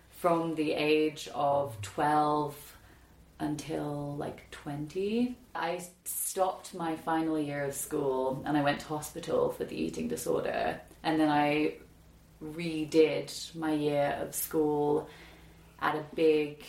from 0.09 0.55
the 0.55 0.71
age 0.71 1.29
of 1.33 1.79
12 1.81 2.55
until 3.39 4.15
like 4.15 4.49
20. 4.51 5.37
I 5.53 5.83
stopped 6.05 6.73
my 6.73 6.95
final 6.95 7.39
year 7.39 7.65
of 7.65 7.73
school 7.73 8.41
and 8.45 8.57
I 8.57 8.63
went 8.63 8.79
to 8.81 8.87
hospital 8.87 9.51
for 9.51 9.65
the 9.65 9.75
eating 9.75 10.07
disorder. 10.07 10.79
And 11.03 11.19
then 11.19 11.29
I 11.29 11.75
redid 12.41 13.55
my 13.55 13.73
year 13.73 14.17
of 14.21 14.33
school 14.33 15.09
at 15.81 15.95
a 15.95 16.03
big 16.15 16.63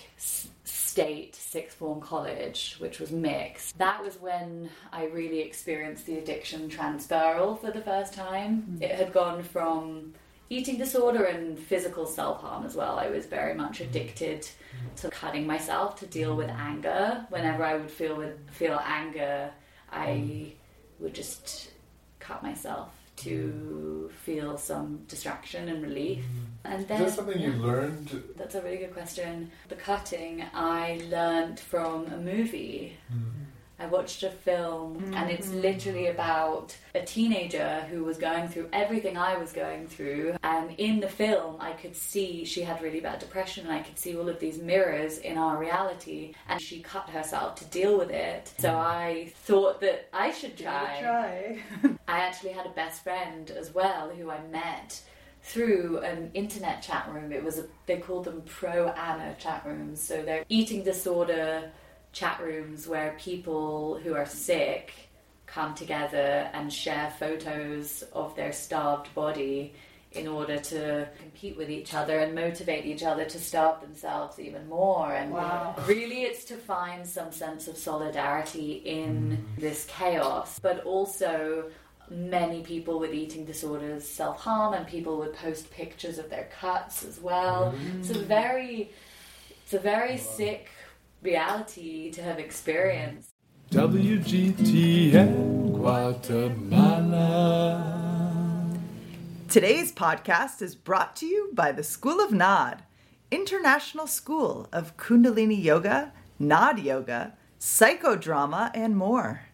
state 0.65 1.35
sixth 1.35 1.79
form 1.79 2.01
college, 2.01 2.77
which 2.79 2.99
was 2.99 3.13
mixed. 3.13 3.79
That 3.79 4.03
was 4.03 4.17
when 4.21 4.69
I 4.93 5.05
really 5.07 5.41
experienced 5.41 6.07
the 6.07 6.19
addiction 6.19 6.69
transferal 6.69 7.61
for 7.61 7.71
the 7.71 7.81
first 7.81 8.15
time. 8.15 8.63
Hmm. 8.63 8.83
It 8.83 8.91
had 8.93 9.13
gone 9.13 9.43
from 9.43 10.15
eating 10.51 10.79
disorder 10.79 11.25
and 11.25 11.59
physical 11.59 12.07
self 12.07 12.41
harm 12.41 12.65
as 12.65 12.75
well. 12.75 12.99
I 12.99 13.09
was 13.09 13.27
very 13.27 13.55
much 13.55 13.79
mm. 13.79 13.87
addicted 13.87 14.41
mm. 14.41 15.01
to 15.01 15.11
cutting 15.11 15.47
myself 15.47 15.99
to 16.01 16.07
deal 16.07 16.37
with 16.37 16.49
mm. 16.49 16.59
anger. 16.59 17.27
Whenever 17.31 17.65
I 17.65 17.77
would 17.77 17.91
feel 17.91 18.17
with, 18.17 18.37
feel 18.51 18.81
anger, 18.85 19.51
I 19.91 20.53
would 20.99 21.15
just 21.15 21.71
cut 22.19 22.43
myself 22.43 22.89
to 23.17 24.11
feel 24.25 24.59
some 24.59 25.05
distraction 25.07 25.69
and 25.69 25.83
relief. 25.83 26.25
And 26.65 26.83
Is 26.83 26.89
that 26.89 27.11
something 27.11 27.41
you 27.41 27.53
learned? 27.53 28.23
That's 28.37 28.55
a 28.55 28.63
really 28.63 28.79
good 28.79 28.93
question. 28.93 29.51
The 29.69 29.77
cutting 29.77 30.45
I 30.53 31.01
learned 31.11 31.61
from 31.61 32.07
a 32.07 32.17
movie. 32.17 32.97
Mm. 33.13 33.44
I 33.85 33.87
watched 33.89 34.23
a 34.23 34.31
film, 34.31 35.13
and 35.15 35.31
it's 35.31 35.49
mm-hmm. 35.49 35.61
literally 35.61 36.07
about 36.07 36.75
a 36.95 37.03
teenager 37.03 37.87
who 37.91 38.03
was 38.03 38.17
going 38.17 38.49
through 38.49 38.71
everything 38.73 39.19
I 39.19 39.37
was 39.37 39.53
going 39.53 39.89
through. 39.89 40.37
And 40.43 40.71
in 40.79 41.01
the 41.01 41.09
film, 41.09 41.57
I 41.61 41.73
could 41.73 41.95
see 41.95 42.47
she 42.47 42.63
had 42.63 42.81
really 42.81 43.01
bad 43.01 43.19
depression, 43.19 43.67
and 43.67 43.75
I 43.75 43.83
could 43.83 43.99
see 43.99 44.17
all 44.17 44.27
of 44.27 44.41
these 44.41 44.59
mirrors 44.59 45.19
in 45.19 45.37
our 45.37 45.59
reality. 45.59 46.33
And 46.49 46.63
she 46.63 46.81
cut 46.81 47.11
herself 47.11 47.57
to 47.57 47.67
deal 47.67 47.99
with 47.99 48.09
it. 48.09 48.55
So 48.59 48.71
mm. 48.71 48.75
I 48.75 49.33
thought 49.37 49.83
that 49.83 50.09
I 50.15 50.31
should 50.31 50.57
Give 50.57 50.69
it 50.69 50.71
a 50.71 51.03
try. 51.03 51.59
try. 51.83 51.95
I 52.09 52.21
actually 52.21 52.53
had 52.53 52.65
a 52.65 52.71
best 52.71 53.05
friend 53.05 53.51
as 53.51 53.75
well 53.75 54.09
who 54.09 54.31
I 54.31 54.41
met 54.47 55.03
through 55.43 55.99
an 55.99 56.31
internet 56.33 56.81
chat 56.81 57.07
room. 57.13 57.33
It 57.33 57.45
was 57.45 57.59
a, 57.59 57.67
they 57.85 57.99
called 57.99 58.25
them 58.25 58.43
pro 58.47 58.89
Ana 58.89 59.37
chat 59.39 59.67
rooms. 59.67 60.01
So 60.01 60.23
they're 60.23 60.47
eating 60.49 60.85
disorder 60.85 61.71
chat 62.15 62.41
rooms 62.41 62.87
where 62.87 63.15
people 63.19 63.99
who 64.03 64.15
are 64.15 64.27
sick 64.27 64.93
come 65.47 65.75
together 65.75 66.49
and 66.55 66.73
share 66.73 67.13
photos 67.19 68.03
of 68.13 68.35
their 68.37 68.53
starved 68.53 69.15
body 69.15 69.75
in 70.13 70.29
order 70.29 70.57
to 70.59 71.09
compete 71.19 71.57
with 71.57 71.69
each 71.69 71.93
other 71.93 72.21
and 72.21 72.35
motivate 72.35 72.87
each 72.87 73.03
other 73.03 73.25
to 73.25 73.39
starve 73.39 73.81
themselves 73.81 74.39
even 74.39 74.69
more. 74.69 75.13
And 75.13 75.33
Wow. 75.33 75.75
really 75.87 76.23
it's 76.23 76.45
to 76.47 76.57
find 76.57 77.07
some 77.07 77.33
sense 77.33 77.67
of 77.67 77.77
solidarity 77.77 78.75
in 78.85 79.45
this 79.59 79.85
chaos 79.87 80.59
but 80.61 80.85
also 80.85 81.71
many 82.11 82.63
people 82.63 82.99
with 83.01 83.13
eating 83.13 83.45
disorders 83.45 84.07
self-harm 84.09 84.75
and 84.75 84.87
people 84.87 85.17
would 85.19 85.33
post 85.35 85.71
pictures 85.71 86.19
of 86.19 86.31
their 86.31 86.49
cuts 86.61 87.05
as 87.05 87.19
well. 87.21 87.73
Mm. 87.73 88.01
It's 88.01 88.11
a 88.11 88.19
very 88.23 88.93
it's 89.65 89.75
a 89.75 89.79
very 89.79 90.19
sick 90.19 90.69
reality 91.25 92.11
to 92.11 92.23
have 92.23 92.39
experienced 92.39 93.31
WGTN 93.71 95.73
Guatemala. 95.73 97.41
Today's 99.49 99.91
podcast 99.91 100.61
is 100.61 100.75
brought 100.75 101.17
to 101.17 101.25
you 101.25 101.49
by 101.55 101.73
the 101.73 101.83
School 101.83 102.21
of 102.21 102.31
Nod, 102.31 102.83
International 103.31 104.07
School 104.07 104.69
of 104.71 104.99
Kundalini 104.99 105.65
Yoga, 105.65 106.13
Nod 106.39 106.79
Yoga, 106.79 107.33
Psychodrama, 107.59 108.71
and 108.75 108.95
more. 108.95 109.47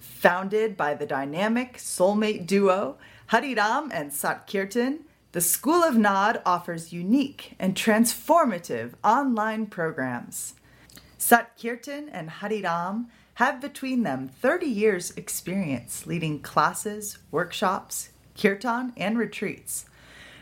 Founded 0.00 0.78
by 0.78 0.94
the 0.94 1.04
dynamic 1.04 1.76
soulmate 1.76 2.46
duo 2.46 2.96
Hariram 3.32 3.90
and 3.92 4.12
Satkirtan, 4.12 5.00
the 5.32 5.42
School 5.42 5.84
of 5.84 5.98
Nod 5.98 6.40
offers 6.46 6.94
unique 6.94 7.54
and 7.58 7.74
transformative 7.74 8.92
online 9.04 9.66
programs. 9.66 10.54
Satkirtan 11.18 12.08
and 12.12 12.30
Hariram 12.30 13.06
have 13.34 13.60
between 13.60 14.02
them 14.02 14.28
30 14.28 14.66
years' 14.66 15.10
experience 15.12 16.06
leading 16.06 16.40
classes, 16.40 17.18
workshops, 17.30 18.08
kirtan, 18.34 18.94
and 18.96 19.18
retreats. 19.18 19.84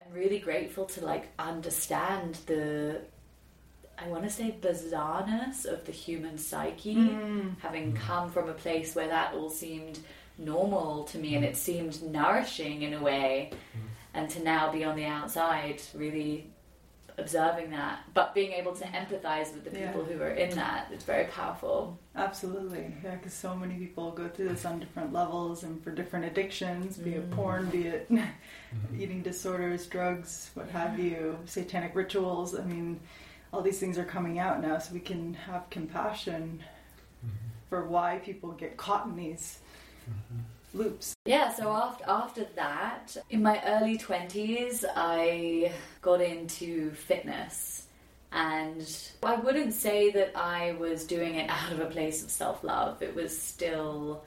I'm 0.05 0.13
really 0.13 0.39
grateful 0.39 0.85
to 0.85 1.05
like 1.05 1.33
understand 1.39 2.39
the 2.47 3.01
I 3.99 4.09
want 4.09 4.25
to 4.25 4.31
say 4.31 4.55
bizarreness 4.61 5.65
of 5.65 5.85
the 5.85 5.93
human 5.93 6.39
psyche, 6.39 6.95
mm. 6.95 7.59
having 7.61 7.95
come 7.95 8.31
from 8.31 8.49
a 8.49 8.55
place 8.55 8.95
where 8.95 9.09
that 9.09 9.35
all 9.35 9.51
seemed 9.51 9.99
normal 10.39 11.05
to 11.05 11.19
me 11.19 11.35
and 11.35 11.45
it 11.45 11.57
seemed 11.57 12.03
nourishing 12.03 12.83
in 12.83 12.95
a 12.95 13.03
way, 13.03 13.51
mm. 13.53 13.81
and 14.15 14.29
to 14.31 14.43
now 14.43 14.71
be 14.71 14.85
on 14.85 14.97
the 14.97 15.07
outside, 15.07 15.81
really 15.95 16.51
observing 17.19 17.71
that, 17.71 18.01
but 18.13 18.35
being 18.35 18.53
able 18.53 18.75
to 18.75 18.85
empathize 18.85 19.53
with 19.55 19.65
the 19.65 19.79
Yeah. 19.79 19.87
people 19.87 20.05
who 20.05 20.21
are 20.21 20.31
in 20.31 20.55
that, 20.57 20.89
it's 20.93 21.05
very 21.05 21.25
powerful. 21.25 21.99
Absolutely, 22.15 22.95
yeah, 23.03 23.15
because 23.15 23.33
so 23.33 23.55
many 23.55 23.75
people 23.77 24.11
go 24.11 24.29
through 24.29 24.51
this 24.51 24.65
on 24.67 24.79
different 24.79 25.13
levels 25.13 25.63
and 25.63 25.83
for 25.83 25.91
different 25.91 26.27
addictions, 26.27 26.99
be 26.99 27.15
it 27.15 27.31
mm. 27.31 27.35
porn, 27.35 27.71
be 27.71 27.87
it 27.87 28.11
eating 28.99 29.23
disorders, 29.23 29.87
drugs, 29.87 30.51
what 30.55 30.69
have 30.71 30.99
you, 30.99 31.39
satanic 31.47 31.95
rituals. 31.95 32.59
I 32.59 32.65
mean, 32.65 33.01
all 33.53 33.63
these 33.63 33.79
things 33.79 33.99
are 33.99 34.05
coming 34.05 34.39
out 34.39 34.61
now, 34.61 34.79
so 34.79 34.93
we 34.93 35.01
can 35.01 35.35
have 35.35 35.69
compassion 35.71 36.63
mm-hmm. 37.25 37.37
for 37.69 37.87
why 37.87 38.21
people 38.25 38.53
get 38.53 38.77
caught 38.77 39.07
in 39.07 39.17
these 39.17 39.59
mm-hmm. 40.09 40.79
loops. 40.79 41.15
Yeah, 41.25 41.53
so 41.53 41.71
after 41.73 42.05
after 42.09 42.45
that, 42.57 43.17
in 43.31 43.43
my 43.43 43.63
early 43.67 43.99
twenties, 43.99 44.85
I 44.95 45.73
got 46.03 46.21
into 46.21 46.91
fitness, 46.93 47.87
and 48.33 48.87
I 49.23 49.37
wouldn't 49.37 49.73
say 49.73 50.11
that 50.11 50.33
I 50.37 50.73
was 50.73 51.05
doing 51.05 51.37
it 51.37 51.49
out 51.57 51.73
of 51.73 51.81
a 51.81 51.87
place 51.87 52.23
of 52.23 52.31
self 52.31 52.65
love. 52.65 53.03
It 53.03 53.15
was 53.15 53.37
still 53.37 54.25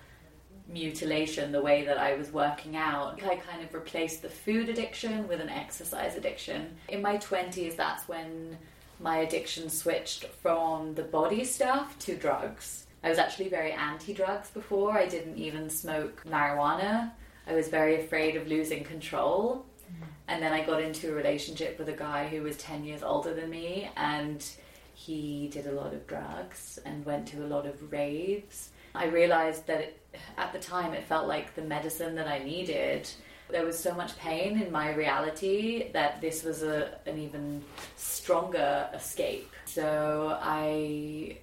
mutilation 0.71 1.51
the 1.51 1.61
way 1.61 1.83
that 1.85 1.97
I 1.97 2.15
was 2.15 2.31
working 2.31 2.75
out. 2.75 3.21
I 3.23 3.35
kind 3.37 3.63
of 3.63 3.73
replaced 3.73 4.21
the 4.21 4.29
food 4.29 4.69
addiction 4.69 5.27
with 5.27 5.41
an 5.41 5.49
exercise 5.49 6.15
addiction. 6.15 6.75
In 6.87 7.01
my 7.01 7.17
20s, 7.17 7.75
that's 7.75 8.07
when 8.07 8.57
my 8.99 9.19
addiction 9.19 9.69
switched 9.69 10.25
from 10.25 10.95
the 10.95 11.03
body 11.03 11.43
stuff 11.43 11.97
to 11.99 12.15
drugs. 12.15 12.85
I 13.03 13.09
was 13.09 13.17
actually 13.17 13.49
very 13.49 13.71
anti 13.71 14.13
drugs 14.13 14.49
before. 14.49 14.91
I 14.91 15.07
didn't 15.07 15.37
even 15.37 15.69
smoke 15.69 16.23
marijuana. 16.27 17.11
I 17.47 17.53
was 17.53 17.69
very 17.69 18.03
afraid 18.03 18.35
of 18.35 18.47
losing 18.47 18.83
control. 18.83 19.65
Mm. 19.89 20.07
And 20.27 20.43
then 20.43 20.53
I 20.53 20.65
got 20.65 20.81
into 20.81 21.11
a 21.11 21.15
relationship 21.15 21.79
with 21.79 21.89
a 21.89 21.93
guy 21.93 22.27
who 22.27 22.43
was 22.43 22.57
10 22.57 22.83
years 22.83 23.01
older 23.01 23.33
than 23.33 23.49
me, 23.49 23.89
and 23.95 24.45
he 24.93 25.47
did 25.47 25.65
a 25.65 25.71
lot 25.71 25.93
of 25.93 26.05
drugs 26.07 26.77
and 26.85 27.05
went 27.05 27.27
to 27.29 27.45
a 27.45 27.47
lot 27.47 27.65
of 27.65 27.91
raves. 27.91 28.69
I 28.93 29.05
realized 29.05 29.65
that 29.67 29.79
it, 29.79 30.01
at 30.37 30.51
the 30.51 30.59
time 30.59 30.93
it 30.93 31.05
felt 31.05 31.27
like 31.27 31.55
the 31.55 31.61
medicine 31.61 32.15
that 32.15 32.27
I 32.27 32.39
needed. 32.39 33.09
There 33.49 33.65
was 33.65 33.79
so 33.79 33.93
much 33.93 34.17
pain 34.17 34.61
in 34.61 34.71
my 34.71 34.93
reality 34.93 35.91
that 35.91 36.21
this 36.21 36.43
was 36.43 36.61
a, 36.61 36.97
an 37.07 37.17
even 37.17 37.63
stronger 37.97 38.87
escape. 38.93 39.51
So 39.65 40.37
I 40.41 41.37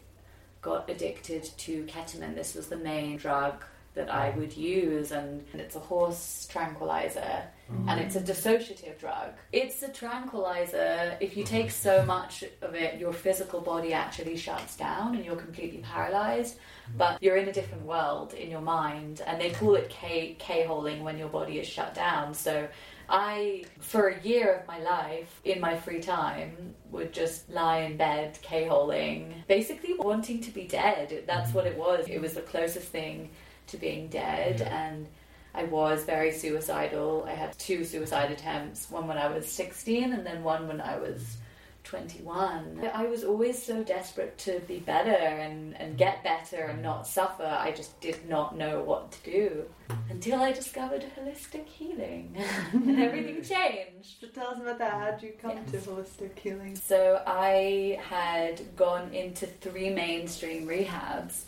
got 0.63 0.89
addicted 0.89 1.45
to 1.59 1.85
ketamine. 1.85 2.35
This 2.35 2.55
was 2.55 2.69
the 2.69 2.77
main 2.77 3.17
drug 3.17 3.65
that 3.95 4.09
I 4.13 4.31
would 4.31 4.57
use, 4.57 5.11
and 5.11 5.45
it's 5.55 5.75
a 5.75 5.81
horse 5.81 6.47
tranquilizer, 6.51 7.45
and 7.89 8.01
it's 8.01 8.17
a 8.17 8.21
dissociative 8.21 8.99
drug. 8.99 9.33
It's 9.53 9.83
a 9.83 9.89
tranquilizer. 9.89 11.17
If 11.21 11.37
you 11.37 11.45
take 11.45 11.71
so 11.71 11.99
mm-hmm. 11.99 12.07
much 12.07 12.45
of 12.63 12.75
it, 12.75 13.01
your 13.01 13.13
physical 13.13 13.61
body 13.61 13.93
actually 13.93 14.37
shuts 14.37 14.77
down 14.77 15.17
and 15.17 15.25
you're 15.25 15.37
completely 15.37 15.79
paralyzed, 15.79 16.59
but 16.97 17.15
mm. 17.15 17.19
you're 17.23 17.37
in 17.37 17.49
a 17.49 17.53
different 17.53 17.85
world 17.85 18.35
in 18.35 18.51
your 18.51 18.61
mind, 18.61 19.23
and 19.27 19.41
they 19.41 19.51
call 19.51 19.75
it 19.75 19.89
K 19.89 20.37
K-holing 20.39 21.03
when 21.03 21.19
your 21.19 21.29
body 21.29 21.59
is 21.59 21.67
shut 21.67 21.95
down. 21.95 22.35
So 22.35 22.69
I, 23.09 23.65
for 23.79 24.09
a 24.09 24.23
year 24.23 24.55
of 24.55 24.67
my 24.67 24.79
life, 24.79 25.41
in 25.45 25.61
my 25.61 25.77
free 25.77 26.01
time, 26.01 26.75
would 26.91 27.13
just 27.13 27.49
lie 27.51 27.79
in 27.79 27.97
bed, 27.97 28.39
K-holing, 28.43 29.35
basically 29.49 29.95
wanting 29.95 30.41
to 30.43 30.51
be 30.51 30.65
dead. 30.65 31.25
That's 31.27 31.49
mm-hmm. 31.49 31.57
what 31.57 31.67
it 31.67 31.77
was. 31.77 32.07
It 32.09 32.21
was 32.21 32.35
the 32.35 32.43
closest 32.43 32.89
thing 32.89 33.31
to 33.69 33.77
being 33.77 34.07
dead, 34.09 34.63
and 34.63 35.09
I 35.57 35.65
was 35.65 36.05
very 36.05 36.33
suicidal. 36.33 37.25
I 37.27 37.33
had 37.33 37.59
two 37.59 37.85
suicide 37.85 38.31
attempts, 38.31 38.91
one 38.91 39.09
when 39.09 39.17
I 39.19 39.29
was 39.29 39.51
16 39.51 40.13
and 40.13 40.25
then 40.27 40.45
one 40.45 40.69
when 40.69 40.81
I 40.83 40.99
was 40.99 41.39
21. 41.85 42.91
I 42.93 43.07
was 43.07 43.25
always 43.25 43.63
so 43.63 43.83
desperate 43.83 44.37
to 44.39 44.61
be 44.67 44.81
better 44.81 45.11
and, 45.11 45.75
and 45.81 45.97
get 45.97 46.23
better 46.25 46.65
and 46.65 46.83
not 46.83 47.07
suffer. 47.07 47.45
I 47.47 47.71
just 47.71 47.99
did 48.01 48.29
not 48.29 48.59
know 48.59 48.83
what 48.83 49.13
to 49.13 49.31
do 49.31 49.65
until 50.11 50.43
I 50.43 50.53
discovered 50.53 51.05
holistic 51.19 51.67
healing 51.67 52.37
and 52.73 53.01
everything 53.01 53.37
changed. 53.43 54.21
So 54.21 54.27
tell 54.27 54.49
us 54.49 54.59
about 54.61 54.79
that. 54.79 54.93
How 54.93 55.11
did 55.13 55.23
you 55.23 55.33
come 55.41 55.53
Yes. 55.73 55.85
to 55.85 55.91
holistic 55.91 56.39
healing? 56.39 56.75
So 56.77 57.23
I 57.27 57.99
had 58.11 58.77
gone 58.77 59.15
into 59.15 59.47
three 59.47 59.89
mainstream 59.91 60.67
rehabs 60.67 61.43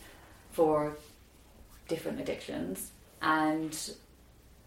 for 0.53 0.97
different 1.89 2.21
addictions 2.21 2.93
and 3.23 3.93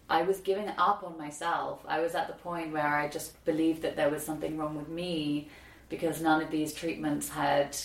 I 0.08 0.22
was 0.22 0.40
giving 0.40 0.68
up 0.78 1.02
on 1.04 1.16
myself. 1.16 1.80
I 1.86 2.00
was 2.00 2.14
at 2.14 2.26
the 2.28 2.34
point 2.34 2.72
where 2.72 2.86
I 2.86 3.08
just 3.08 3.44
believed 3.44 3.82
that 3.82 3.96
there 3.96 4.10
was 4.10 4.22
something 4.22 4.58
wrong 4.58 4.76
with 4.76 4.88
me 4.88 5.48
because 5.88 6.20
none 6.20 6.42
of 6.42 6.50
these 6.50 6.74
treatments 6.74 7.28
had 7.28 7.76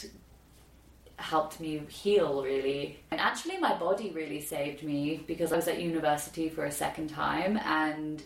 helped 1.17 1.59
me 1.59 1.81
heal 1.89 2.43
really. 2.43 2.99
And 3.11 3.19
actually 3.19 3.57
my 3.57 3.77
body 3.77 4.11
really 4.11 4.41
saved 4.41 4.83
me 4.83 5.23
because 5.25 5.51
I 5.51 5.55
was 5.55 5.67
at 5.67 5.81
university 5.81 6.49
for 6.49 6.65
a 6.65 6.71
second 6.71 7.09
time 7.09 7.57
and 7.65 8.21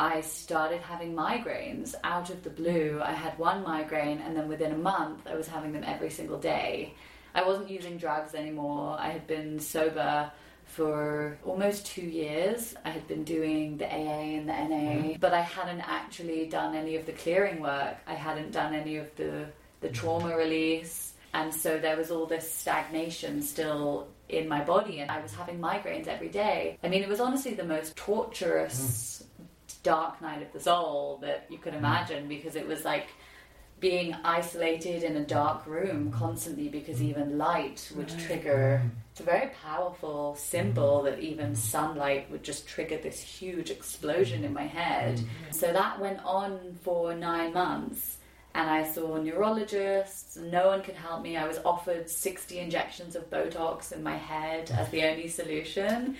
I 0.00 0.22
started 0.22 0.80
having 0.80 1.14
migraines 1.14 1.94
out 2.04 2.30
of 2.30 2.42
the 2.42 2.48
blue. 2.48 3.00
I 3.04 3.12
had 3.12 3.38
one 3.38 3.62
migraine, 3.62 4.22
and 4.22 4.34
then 4.34 4.48
within 4.48 4.72
a 4.72 4.78
month, 4.78 5.26
I 5.26 5.34
was 5.34 5.46
having 5.46 5.72
them 5.72 5.84
every 5.84 6.08
single 6.08 6.38
day. 6.38 6.94
I 7.34 7.42
wasn't 7.46 7.68
using 7.68 7.98
drugs 7.98 8.34
anymore. 8.34 8.96
I 8.98 9.10
had 9.10 9.26
been 9.26 9.60
sober 9.60 10.32
for 10.70 11.38
almost 11.44 11.86
two 11.86 12.02
years. 12.02 12.74
I 12.84 12.90
had 12.90 13.06
been 13.08 13.24
doing 13.24 13.76
the 13.76 13.86
AA 13.86 14.38
and 14.38 14.48
the 14.48 14.52
NA, 14.52 14.76
mm-hmm. 14.76 15.20
but 15.20 15.34
I 15.34 15.40
hadn't 15.40 15.80
actually 15.80 16.46
done 16.46 16.74
any 16.74 16.96
of 16.96 17.06
the 17.06 17.12
clearing 17.12 17.60
work. 17.60 17.96
I 18.06 18.14
hadn't 18.14 18.52
done 18.52 18.74
any 18.74 18.96
of 18.96 19.14
the, 19.16 19.46
the 19.80 19.88
mm-hmm. 19.88 19.94
trauma 19.94 20.36
release. 20.36 21.14
And 21.34 21.52
so 21.52 21.78
there 21.78 21.96
was 21.96 22.10
all 22.10 22.26
this 22.26 22.52
stagnation 22.52 23.42
still 23.42 24.08
in 24.28 24.48
my 24.48 24.62
body, 24.62 25.00
and 25.00 25.10
I 25.10 25.20
was 25.20 25.32
having 25.32 25.60
migraines 25.60 26.06
every 26.06 26.28
day. 26.28 26.78
I 26.82 26.88
mean, 26.88 27.02
it 27.02 27.08
was 27.08 27.20
honestly 27.20 27.54
the 27.54 27.64
most 27.64 27.96
torturous 27.96 29.24
mm-hmm. 29.24 29.80
dark 29.82 30.22
night 30.22 30.42
of 30.42 30.52
the 30.52 30.60
soul 30.60 31.18
that 31.22 31.46
you 31.48 31.58
could 31.58 31.74
imagine 31.74 32.28
because 32.28 32.54
it 32.56 32.66
was 32.66 32.84
like 32.84 33.08
being 33.80 34.14
isolated 34.24 35.02
in 35.02 35.16
a 35.16 35.24
dark 35.24 35.66
room 35.66 36.12
constantly 36.12 36.68
because 36.68 37.02
even 37.02 37.38
light 37.38 37.90
would 37.96 38.08
trigger 38.18 38.82
it's 39.20 39.28
a 39.28 39.30
very 39.30 39.50
powerful 39.62 40.34
symbol 40.36 41.00
mm. 41.00 41.04
that 41.04 41.20
even 41.20 41.54
sunlight 41.54 42.30
would 42.30 42.42
just 42.42 42.66
trigger 42.66 42.96
this 42.96 43.20
huge 43.20 43.70
explosion 43.70 44.44
in 44.44 44.52
my 44.52 44.66
head 44.66 45.16
mm-hmm. 45.18 45.52
so 45.52 45.72
that 45.72 46.00
went 46.00 46.18
on 46.24 46.78
for 46.82 47.14
nine 47.14 47.52
months 47.52 48.16
and 48.54 48.68
I 48.68 48.82
saw 48.82 49.16
neurologists. 49.16 50.36
No 50.36 50.68
one 50.68 50.82
could 50.82 50.96
help 50.96 51.22
me. 51.22 51.36
I 51.36 51.46
was 51.46 51.60
offered 51.64 52.10
60 52.10 52.58
injections 52.58 53.14
of 53.14 53.30
Botox 53.30 53.92
in 53.92 54.02
my 54.02 54.16
head 54.16 54.72
as 54.76 54.88
the 54.88 55.04
only 55.04 55.28
solution. 55.28 56.16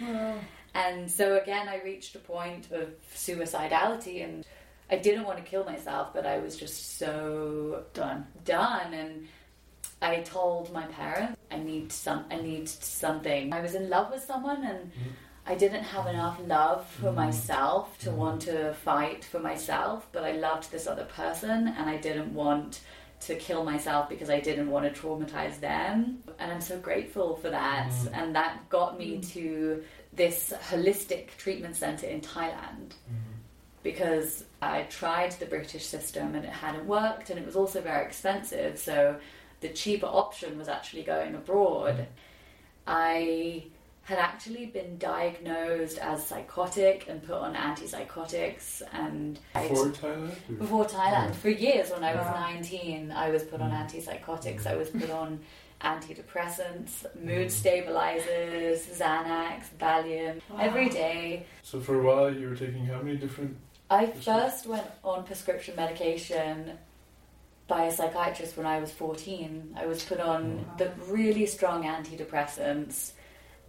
And 0.74 1.10
so 1.10 1.38
again, 1.38 1.68
I 1.68 1.80
reached 1.82 2.14
a 2.14 2.20
point 2.20 2.70
of 2.70 2.90
suicidality, 3.12 4.22
and 4.22 4.46
I 4.88 4.96
didn't 4.98 5.24
want 5.24 5.38
to 5.38 5.44
kill 5.44 5.64
myself, 5.64 6.14
but 6.14 6.24
I 6.24 6.38
was 6.38 6.56
just 6.56 6.98
so 6.98 7.82
Done. 7.94 8.28
done. 8.44 8.94
And 8.94 9.26
I 10.02 10.20
told 10.20 10.72
my 10.72 10.86
parents, 10.86 11.36
I 11.50 11.58
need 11.58 11.92
some, 11.92 12.24
I 12.30 12.36
need 12.36 12.68
something. 12.68 13.52
I 13.52 13.60
was 13.60 13.74
in 13.74 13.90
love 13.90 14.10
with 14.10 14.22
someone, 14.22 14.64
and 14.64 14.90
I 15.46 15.54
didn't 15.54 15.84
have 15.84 16.06
enough 16.06 16.40
love 16.46 16.86
for 16.86 17.10
mm. 17.10 17.16
myself 17.16 17.98
to 17.98 18.10
mm. 18.10 18.14
want 18.14 18.42
to 18.42 18.74
fight 18.74 19.24
for 19.24 19.40
myself. 19.40 20.06
But 20.12 20.24
I 20.24 20.32
loved 20.32 20.70
this 20.70 20.86
other 20.86 21.04
person, 21.04 21.68
and 21.68 21.90
I 21.90 21.96
didn't 21.96 22.32
want 22.32 22.80
to 23.20 23.34
kill 23.34 23.64
myself 23.64 24.08
because 24.08 24.30
I 24.30 24.40
didn't 24.40 24.70
want 24.70 24.92
to 24.92 25.00
traumatize 25.00 25.60
them. 25.60 26.22
And 26.38 26.50
I'm 26.50 26.62
so 26.62 26.78
grateful 26.78 27.36
for 27.36 27.50
that. 27.50 27.90
Mm. 27.90 28.10
And 28.14 28.34
that 28.34 28.68
got 28.70 28.98
me 28.98 29.20
to 29.34 29.82
this 30.12 30.52
holistic 30.70 31.36
treatment 31.36 31.76
center 31.76 32.06
in 32.06 32.20
Thailand 32.20 32.88
mm-hmm. 32.88 33.32
because 33.82 34.44
I 34.60 34.82
tried 34.82 35.32
the 35.32 35.46
British 35.46 35.86
system 35.86 36.34
and 36.34 36.44
it 36.44 36.50
hadn't 36.50 36.86
worked 36.86 37.30
and 37.30 37.38
it 37.38 37.46
was 37.46 37.56
also 37.56 37.80
very 37.80 38.04
expensive. 38.04 38.78
So 38.78 39.16
the 39.60 39.68
cheaper 39.68 40.06
option 40.06 40.58
was 40.58 40.68
actually 40.68 41.02
going 41.02 41.34
abroad. 41.34 41.96
Mm. 41.96 42.06
I 42.86 43.64
had 44.04 44.18
actually 44.18 44.66
been 44.66 44.98
diagnosed 44.98 45.98
as 45.98 46.26
psychotic 46.26 47.06
and 47.08 47.22
put 47.22 47.36
on 47.36 47.54
antipsychotics 47.54 48.82
and 48.92 49.38
I'd- 49.54 49.68
Before 49.68 49.86
Thailand? 49.86 50.32
or- 50.48 50.52
before 50.54 50.84
Thailand. 50.86 51.28
Yeah. 51.28 51.32
For 51.32 51.50
years, 51.50 51.90
when 51.90 52.02
I 52.02 52.14
was 52.14 52.24
Wow. 52.26 52.40
19, 52.50 53.12
I 53.12 53.30
was 53.30 53.44
put 53.44 53.60
on 53.60 53.70
mm. 53.70 53.78
antipsychotics, 53.86 54.62
mm. 54.62 54.66
I 54.66 54.76
was 54.76 54.90
put 54.90 55.10
on 55.10 55.40
antidepressants, 55.82 57.06
mood 57.14 57.48
Mm. 57.48 57.50
stabilizers, 57.50 58.86
Xanax, 58.86 59.64
Valium, 59.78 60.40
every 60.58 60.88
day. 60.88 61.46
So 61.62 61.80
for 61.80 62.00
a 62.00 62.02
while 62.02 62.34
you 62.34 62.48
were 62.48 62.56
taking 62.56 62.86
how 62.86 63.00
many 63.02 63.16
different? 63.16 63.56
I 63.90 64.06
first 64.06 64.66
went 64.66 64.86
on 65.04 65.24
prescription 65.24 65.74
medication 65.76 66.78
by 67.70 67.84
a 67.84 67.92
psychiatrist 67.92 68.56
when 68.56 68.66
I 68.66 68.80
was 68.80 68.90
14. 68.92 69.76
I 69.78 69.86
was 69.86 70.02
put 70.02 70.20
on 70.20 70.58
Wow. 70.58 70.74
the 70.76 70.90
really 71.06 71.46
strong 71.46 71.84
antidepressants 71.84 73.12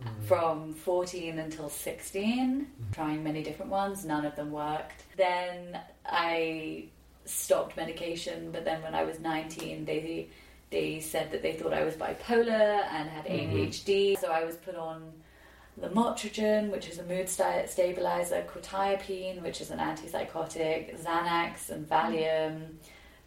mm-hmm. 0.03 0.25
from 0.25 0.73
14 0.73 1.37
until 1.39 1.69
16, 1.69 2.65
mm-hmm. 2.65 2.91
trying 2.91 3.23
many 3.23 3.43
different 3.43 3.71
ones, 3.71 4.03
none 4.03 4.25
of 4.25 4.35
them 4.35 4.51
worked. 4.51 5.03
Then 5.15 5.79
I 6.05 6.85
stopped 7.25 7.77
medication, 7.77 8.51
but 8.51 8.65
then 8.65 8.81
when 8.81 8.95
I 8.95 9.03
was 9.03 9.19
19, 9.19 9.85
they 9.85 10.27
they 10.71 11.01
said 11.01 11.31
that 11.31 11.41
they 11.41 11.51
thought 11.51 11.73
I 11.73 11.83
was 11.83 11.95
bipolar 11.95 12.85
and 12.95 13.09
had 13.09 13.25
mm-hmm. 13.25 13.55
ADHD, 13.57 14.17
so 14.17 14.31
I 14.31 14.45
was 14.45 14.55
put 14.55 14.75
on 14.75 15.11
lamotrigine, 15.79 16.71
which 16.71 16.87
is 16.87 16.97
a 16.97 17.03
mood 17.03 17.27
sta- 17.29 17.67
stabilizer, 17.67 18.43
quetiapine, 18.51 19.41
which 19.41 19.59
is 19.59 19.69
an 19.69 19.79
antipsychotic, 19.79 20.97
Xanax 21.03 21.69
and 21.69 21.87
Valium, 21.89 22.77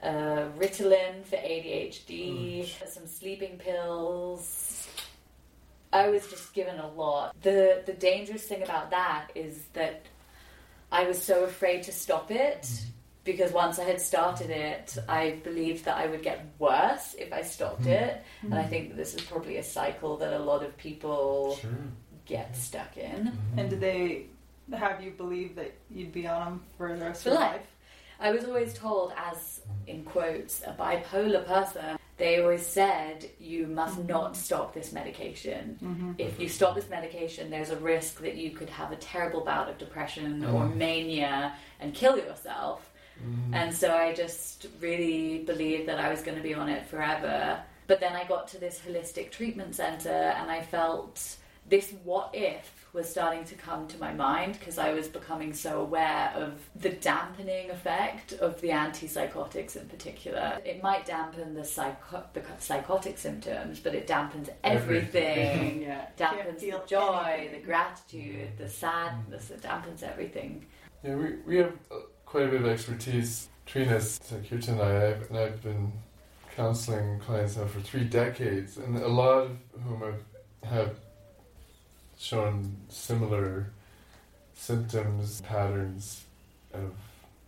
uh, 0.05 0.49
Ritalin 0.59 1.25
for 1.25 1.37
ADHD, 1.37 2.65
mm. 2.65 2.89
some 2.89 3.07
sleeping 3.07 3.59
pills. 3.59 4.89
I 5.93 6.09
was 6.09 6.27
just 6.29 6.53
given 6.53 6.79
a 6.79 6.89
lot. 6.89 7.35
The 7.43 7.83
the 7.87 7.93
dangerous 7.93 8.43
thing 8.43 8.63
about 8.63 8.91
that 8.91 9.29
is 9.35 9.65
that 9.73 10.07
I 10.93 11.05
was 11.05 11.23
so 11.23 11.45
afraid 11.45 11.85
to 11.85 11.93
stop 11.93 12.31
it 12.31 12.63
mm. 12.63 12.85
because 13.25 13.53
once 13.53 13.79
I 13.79 13.85
had 13.85 14.01
started 14.01 14.51
it, 14.51 14.97
I 15.09 15.41
believed 15.43 15.85
that 15.87 15.97
I 15.97 16.07
would 16.07 16.23
get 16.23 16.47
worse 16.59 17.15
if 17.19 17.33
I 17.33 17.43
stopped 17.43 17.83
mm. 17.83 18.03
it. 18.03 18.23
And 18.43 18.55
I 18.55 18.65
think 18.65 18.91
that 18.91 18.97
this 18.97 19.15
is 19.15 19.23
probably 19.23 19.57
a 19.57 19.63
cycle 19.63 20.17
that 20.19 20.33
a 20.33 20.39
lot 20.39 20.63
of 20.63 20.77
people 20.77 21.57
Sure. 21.61 21.71
get 22.27 22.57
stuck 22.57 22.97
in. 22.97 23.33
And 23.57 23.71
did 23.71 23.81
they 23.81 24.27
have 24.73 25.03
you 25.03 25.13
believe 25.13 25.55
that 25.57 25.73
you'd 25.91 26.13
be 26.13 26.27
on 26.27 26.45
them 26.45 26.63
for 26.77 26.97
the 26.97 27.05
rest 27.05 27.23
For 27.23 27.31
of 27.31 27.33
your 27.35 27.41
life. 27.43 27.53
life? 27.53 27.74
I 28.21 28.33
was 28.33 28.45
always 28.45 28.75
told, 28.75 29.13
as 29.17 29.61
in 29.87 30.05
quotes, 30.05 30.63
a 30.63 30.73
bipolar 30.73 31.47
person, 31.47 31.99
they 32.17 32.41
always 32.41 32.65
said, 32.65 33.29
you 33.41 33.67
must 33.67 33.99
mm-hmm. 33.99 34.07
not 34.07 34.37
stop 34.37 34.73
this 34.73 34.93
medication. 34.93 35.79
Mm-hmm. 35.83 36.13
If 36.19 36.39
you 36.39 36.49
stop 36.49 36.77
this 36.77 36.89
medication, 36.89 37.51
there's 37.51 37.71
a 37.71 37.77
risk 37.77 38.21
that 38.21 38.37
you 38.37 38.51
could 38.51 38.71
have 38.71 38.93
a 38.93 38.97
terrible 38.97 39.41
bout 39.41 39.69
of 39.69 39.79
depression 39.79 40.45
or 40.45 40.65
oh. 40.65 40.69
mania 40.69 41.55
and 41.81 41.93
kill 41.93 42.17
yourself. 42.17 42.93
Mm-hmm. 43.21 43.55
And 43.55 43.75
so 43.75 43.95
I 43.95 44.13
just 44.13 44.69
really 44.81 45.39
believed 45.39 45.89
that 45.89 45.99
I 45.99 46.09
was 46.09 46.23
going 46.23 46.37
to 46.37 46.43
be 46.43 46.55
on 46.55 46.69
it 46.69 46.87
forever. 46.87 47.61
But 47.87 48.01
then 48.01 48.15
I 48.15 48.25
got 48.25 48.49
to 48.49 48.59
this 48.59 48.81
holistic 48.87 49.31
treatment 49.31 49.75
center 49.75 50.09
and 50.09 50.51
I 50.51 50.63
felt 50.63 51.37
this 51.69 51.93
what 52.05 52.31
if 52.33 52.85
was 52.95 53.09
starting 53.09 53.45
to 53.45 53.55
come 53.57 53.89
to 53.89 53.99
my 53.99 54.13
mind 54.15 54.57
because 54.59 54.79
I 54.79 54.93
was 54.93 55.09
becoming 55.09 55.53
so 55.53 55.81
aware 55.81 56.33
of 56.37 56.53
the 56.77 56.91
dampening 56.91 57.71
effect 57.71 58.35
of 58.35 58.61
the 58.61 58.69
antipsychotics 58.69 59.77
in 59.77 59.89
particular. 59.89 60.59
It 60.65 60.81
might 60.83 61.05
dampen 61.05 61.55
the, 61.55 61.65
psycho- 61.65 62.23
the 62.33 62.43
psychotic 62.59 63.19
symptoms, 63.19 63.81
but 63.81 63.95
it 63.95 64.07
dampens 64.07 64.49
everything. 64.63 65.65
Yeah. 65.85 66.07
dampens 66.17 66.61
the 66.61 66.81
joy, 66.87 67.35
anything. 67.37 67.61
the 67.61 67.67
gratitude, 67.67 68.49
the 68.57 68.69
sadness. 68.69 69.51
It 69.51 69.61
dampens 69.63 70.03
everything. 70.03 70.65
Yeah, 71.03 71.17
we, 71.17 71.37
we 71.47 71.57
have 71.59 71.73
uh, 71.91 71.97
quite 72.25 72.45
a 72.45 72.49
bit 72.49 72.61
of 72.61 72.67
expertise 72.69 73.49
between 73.65 73.89
us, 73.89 74.21
so 74.23 74.41
Kirtan 74.49 74.79
and 74.79 74.83
I, 74.83 75.09
I've, 75.09 75.31
and 75.31 75.39
I've 75.39 75.63
been 75.63 75.93
counseling 76.55 77.19
clients 77.19 77.57
now 77.57 77.67
for 77.67 77.81
three 77.81 78.05
decades, 78.05 78.77
and 78.77 78.97
a 78.97 79.09
lot 79.09 79.43
of 79.43 79.57
whom 79.83 80.01
have, 80.01 80.21
have 80.71 80.97
shown 82.35 82.77
similar 82.89 83.71
symptoms, 84.55 85.41
patterns 85.43 86.25
of 86.73 86.93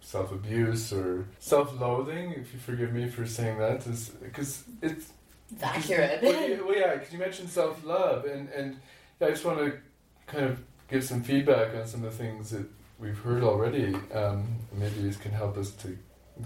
self-abuse 0.01 0.93
or 0.93 1.27
self-loathing, 1.39 2.33
if 2.33 2.53
you 2.53 2.59
forgive 2.61 2.93
me 2.93 3.09
for 3.09 3.27
saying 3.27 3.59
that, 3.59 3.79
because 4.23 4.65
it's 4.83 5.13
It's 5.53 5.63
accurate. 5.63 6.23
well, 6.23 6.49
yeah, 6.49 6.61
well, 6.61 6.77
yeah, 6.77 6.95
because 6.97 7.13
you 7.13 7.19
mentioned 7.19 7.49
self 7.49 7.85
love, 7.85 8.25
and 8.27 8.49
and 8.51 8.77
yeah, 9.21 9.29
I 9.29 9.31
just 9.31 9.45
want 9.45 9.59
to 9.59 9.79
kind 10.27 10.45
of 10.45 10.61
give 10.89 11.03
some 11.05 11.23
feedback 11.23 11.75
on 11.75 11.87
some 11.87 12.05
of 12.05 12.13
the 12.13 12.19
things 12.25 12.51
that 12.51 12.67
we've 12.99 13.19
heard 13.19 13.43
already. 13.43 13.95
Um, 14.15 14.47
maybe 14.73 15.01
this 15.03 15.17
can 15.17 15.33
help 15.33 15.57
us 15.57 15.71
to 15.83 15.97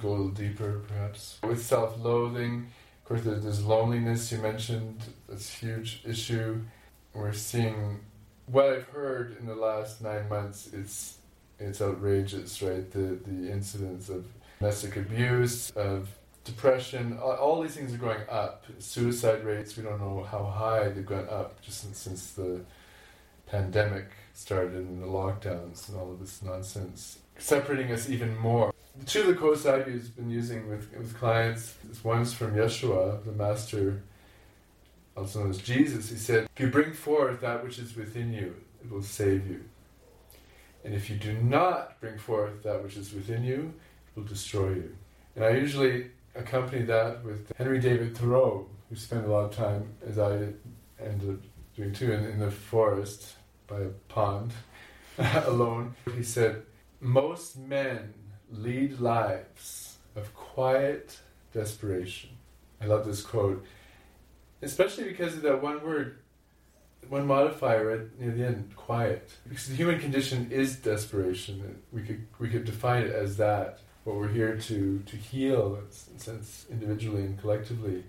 go 0.00 0.08
a 0.08 0.10
little 0.10 0.28
deeper, 0.28 0.80
perhaps. 0.88 1.38
With 1.42 1.62
self 1.64 1.98
loathing, 2.02 2.68
of 3.02 3.04
course, 3.08 3.22
there- 3.22 3.40
there's 3.40 3.64
loneliness. 3.64 4.30
You 4.32 4.38
mentioned 4.38 5.02
that's 5.28 5.48
a 5.54 5.56
huge 5.66 6.02
issue. 6.06 6.62
We're 7.12 7.32
seeing 7.32 8.00
what 8.50 8.66
I've 8.66 8.88
heard 8.88 9.36
in 9.38 9.46
the 9.46 9.54
last 9.54 10.00
nine 10.00 10.28
months. 10.28 10.70
It's 10.72 11.18
it's 11.58 11.80
outrageous, 11.80 12.62
right? 12.62 12.90
The 12.90 13.18
the 13.26 13.50
incidents 13.50 14.08
of 14.08 14.26
domestic 14.58 14.96
abuse, 14.96 15.70
of 15.70 16.08
depression, 16.44 17.18
all, 17.18 17.32
all 17.32 17.62
these 17.62 17.74
things 17.74 17.94
are 17.94 17.98
going 17.98 18.22
up. 18.28 18.64
Suicide 18.78 19.44
rates, 19.44 19.76
we 19.76 19.82
don't 19.82 20.00
know 20.00 20.26
how 20.30 20.44
high 20.44 20.88
they've 20.88 21.06
gone 21.06 21.28
up 21.30 21.60
just 21.62 21.82
since, 21.82 21.98
since 21.98 22.32
the 22.32 22.60
pandemic 23.46 24.06
started 24.34 24.74
and 24.74 25.02
the 25.02 25.06
lockdowns 25.06 25.88
and 25.88 25.98
all 25.98 26.12
of 26.12 26.20
this 26.20 26.42
nonsense, 26.42 27.18
separating 27.38 27.92
us 27.92 28.08
even 28.08 28.36
more. 28.38 28.72
The 28.98 29.06
two 29.06 29.20
of 29.22 29.26
the 29.28 29.34
quotes 29.34 29.66
I've 29.66 29.86
been 30.16 30.30
using 30.30 30.68
with, 30.68 30.92
with 30.96 31.16
clients, 31.16 31.74
is 31.90 32.02
one's 32.04 32.32
from 32.32 32.54
Yeshua, 32.54 33.24
the 33.24 33.32
master, 33.32 34.02
also 35.16 35.40
known 35.40 35.50
as 35.50 35.58
Jesus. 35.58 36.10
He 36.10 36.16
said, 36.16 36.48
If 36.54 36.60
you 36.60 36.68
bring 36.68 36.92
forth 36.92 37.40
that 37.40 37.62
which 37.64 37.78
is 37.78 37.96
within 37.96 38.32
you, 38.32 38.54
it 38.82 38.90
will 38.90 39.02
save 39.02 39.46
you. 39.46 39.64
And 40.84 40.94
if 40.94 41.10
you 41.10 41.16
do 41.16 41.34
not 41.34 42.00
bring 42.00 42.18
forth 42.18 42.62
that 42.62 42.82
which 42.82 42.96
is 42.96 43.12
within 43.12 43.44
you, 43.44 43.74
it 44.08 44.18
will 44.18 44.26
destroy 44.26 44.70
you. 44.70 44.96
And 45.36 45.44
I 45.44 45.50
usually 45.50 46.10
accompany 46.34 46.84
that 46.84 47.24
with 47.24 47.52
Henry 47.56 47.78
David 47.78 48.16
Thoreau, 48.16 48.66
who 48.88 48.96
spent 48.96 49.26
a 49.26 49.30
lot 49.30 49.44
of 49.44 49.54
time, 49.54 49.90
as 50.06 50.18
I 50.18 50.48
ended 51.02 51.30
up 51.30 51.40
doing 51.76 51.92
too, 51.92 52.12
in, 52.12 52.24
in 52.24 52.38
the 52.38 52.50
forest 52.50 53.34
by 53.66 53.80
a 53.80 53.88
pond 54.08 54.52
alone. 55.18 55.94
He 56.16 56.22
said, 56.22 56.62
Most 57.00 57.56
men 57.56 58.14
lead 58.50 59.00
lives 59.00 59.98
of 60.16 60.34
quiet 60.34 61.18
desperation. 61.52 62.30
I 62.80 62.86
love 62.86 63.06
this 63.06 63.22
quote, 63.22 63.64
especially 64.62 65.04
because 65.04 65.34
of 65.34 65.42
that 65.42 65.62
one 65.62 65.82
word, 65.82 66.18
one 67.08 67.26
modifier 67.26 67.86
right 67.86 68.20
near 68.20 68.30
the 68.32 68.46
end, 68.46 68.72
quiet. 68.76 69.30
Because 69.48 69.68
the 69.68 69.74
human 69.74 69.98
condition 69.98 70.50
is 70.50 70.76
desperation. 70.76 71.82
We 71.92 72.02
could 72.02 72.26
we 72.38 72.48
could 72.48 72.64
define 72.64 73.04
it 73.04 73.14
as 73.14 73.36
that. 73.38 73.80
What 74.04 74.16
we're 74.16 74.28
here 74.28 74.56
to 74.56 75.02
to 75.04 75.16
heal, 75.16 75.78
in 76.12 76.18
sense, 76.18 76.66
individually 76.70 77.22
and 77.22 77.40
collectively. 77.40 78.04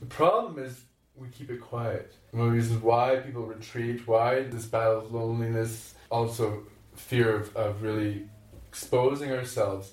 The 0.00 0.06
problem 0.06 0.62
is 0.62 0.82
we 1.16 1.28
keep 1.28 1.50
it 1.50 1.60
quiet. 1.60 2.14
One 2.32 2.44
of 2.44 2.50
the 2.50 2.56
reasons 2.56 2.82
why 2.82 3.16
people 3.16 3.42
retreat, 3.42 4.06
why 4.06 4.42
this 4.42 4.66
battle 4.66 4.98
of 4.98 5.12
loneliness, 5.12 5.94
also 6.10 6.64
fear 6.94 7.36
of, 7.36 7.56
of 7.56 7.82
really 7.82 8.28
exposing 8.68 9.30
ourselves 9.32 9.92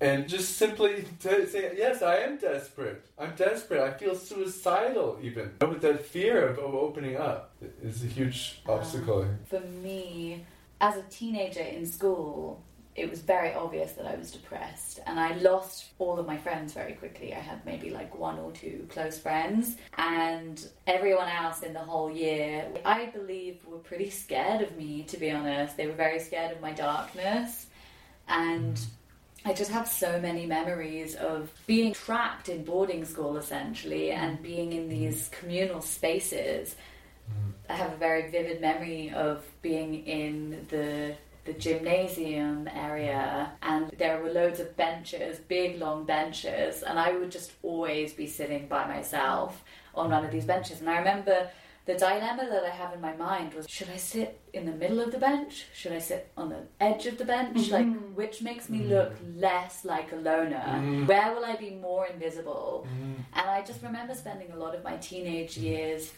and 0.00 0.28
just 0.28 0.56
simply 0.56 1.04
to 1.20 1.46
say, 1.48 1.72
yes, 1.76 2.02
I 2.02 2.16
am 2.18 2.36
desperate. 2.36 3.04
I'm 3.18 3.34
desperate. 3.34 3.80
I 3.80 3.92
feel 3.92 4.14
suicidal, 4.14 5.18
even. 5.22 5.52
But 5.58 5.80
that 5.80 6.04
fear 6.04 6.48
of, 6.48 6.58
of 6.58 6.74
opening 6.74 7.16
up 7.16 7.52
is 7.82 8.04
a 8.04 8.06
huge 8.06 8.60
obstacle. 8.68 9.22
Um, 9.22 9.38
for 9.48 9.60
me, 9.60 10.44
as 10.80 10.96
a 10.96 11.02
teenager 11.10 11.62
in 11.62 11.84
school, 11.84 12.62
it 12.94 13.08
was 13.08 13.20
very 13.20 13.54
obvious 13.54 13.92
that 13.92 14.06
I 14.06 14.16
was 14.16 14.32
depressed, 14.32 14.98
and 15.06 15.20
I 15.20 15.36
lost 15.36 15.90
all 16.00 16.18
of 16.18 16.26
my 16.26 16.36
friends 16.36 16.72
very 16.72 16.94
quickly. 16.94 17.32
I 17.32 17.38
had 17.38 17.64
maybe 17.64 17.90
like 17.90 18.18
one 18.18 18.38
or 18.40 18.50
two 18.50 18.88
close 18.90 19.18
friends, 19.18 19.76
and 19.96 20.68
everyone 20.88 21.28
else 21.28 21.62
in 21.62 21.72
the 21.72 21.78
whole 21.80 22.10
year, 22.10 22.66
I 22.84 23.06
believe, 23.06 23.64
were 23.66 23.78
pretty 23.78 24.10
scared 24.10 24.62
of 24.62 24.76
me, 24.76 25.04
to 25.04 25.16
be 25.16 25.30
honest. 25.30 25.76
They 25.76 25.86
were 25.86 25.92
very 25.92 26.18
scared 26.18 26.50
of 26.50 26.60
my 26.60 26.72
darkness, 26.72 27.66
and 28.26 28.80
I 29.48 29.54
just 29.54 29.70
have 29.70 29.88
so 29.88 30.20
many 30.20 30.44
memories 30.44 31.14
of 31.14 31.50
being 31.66 31.94
trapped 31.94 32.50
in 32.50 32.64
boarding 32.64 33.06
school 33.06 33.38
essentially 33.38 34.10
and 34.10 34.38
mm. 34.38 34.42
being 34.42 34.74
in 34.74 34.84
mm. 34.84 34.90
these 34.90 35.30
communal 35.30 35.80
spaces. 35.80 36.76
Mm. 37.30 37.52
I 37.70 37.72
have 37.72 37.94
a 37.94 37.96
very 37.96 38.30
vivid 38.30 38.60
memory 38.60 39.10
of 39.10 39.42
being 39.62 40.06
in 40.06 40.66
the 40.68 41.14
the 41.46 41.54
gymnasium 41.54 42.68
area 42.74 43.50
and 43.62 43.90
there 43.96 44.22
were 44.22 44.30
loads 44.30 44.60
of 44.60 44.76
benches, 44.76 45.38
big 45.38 45.80
long 45.80 46.04
benches, 46.04 46.82
and 46.82 46.98
I 46.98 47.12
would 47.12 47.30
just 47.30 47.52
always 47.62 48.12
be 48.12 48.26
sitting 48.26 48.68
by 48.68 48.86
myself 48.86 49.64
on 49.94 50.10
one 50.10 50.26
of 50.26 50.30
these 50.30 50.44
benches. 50.44 50.80
And 50.80 50.90
I 50.90 50.98
remember 50.98 51.48
the 51.88 51.94
dilemma 51.94 52.46
that 52.50 52.64
I 52.64 52.68
have 52.68 52.92
in 52.92 53.00
my 53.00 53.16
mind 53.16 53.54
was 53.54 53.66
should 53.66 53.88
I 53.88 53.96
sit 53.96 54.38
in 54.52 54.66
the 54.66 54.72
middle 54.72 55.00
of 55.00 55.10
the 55.10 55.16
bench? 55.16 55.64
Should 55.72 55.92
I 55.92 56.00
sit 56.00 56.30
on 56.36 56.50
the 56.50 56.60
edge 56.80 57.06
of 57.06 57.16
the 57.16 57.24
bench? 57.24 57.56
Mm-hmm. 57.56 57.72
Like, 57.72 58.14
which 58.14 58.42
makes 58.42 58.68
me 58.68 58.80
look 58.80 59.14
less 59.34 59.86
like 59.86 60.12
a 60.12 60.16
loner? 60.16 60.66
Mm. 60.66 61.06
Where 61.06 61.34
will 61.34 61.46
I 61.46 61.56
be 61.56 61.70
more 61.70 62.06
invisible? 62.06 62.86
Mm. 62.86 63.14
And 63.32 63.50
I 63.50 63.62
just 63.62 63.82
remember 63.82 64.14
spending 64.14 64.52
a 64.52 64.56
lot 64.56 64.74
of 64.74 64.84
my 64.84 64.98
teenage 64.98 65.56
years 65.56 66.12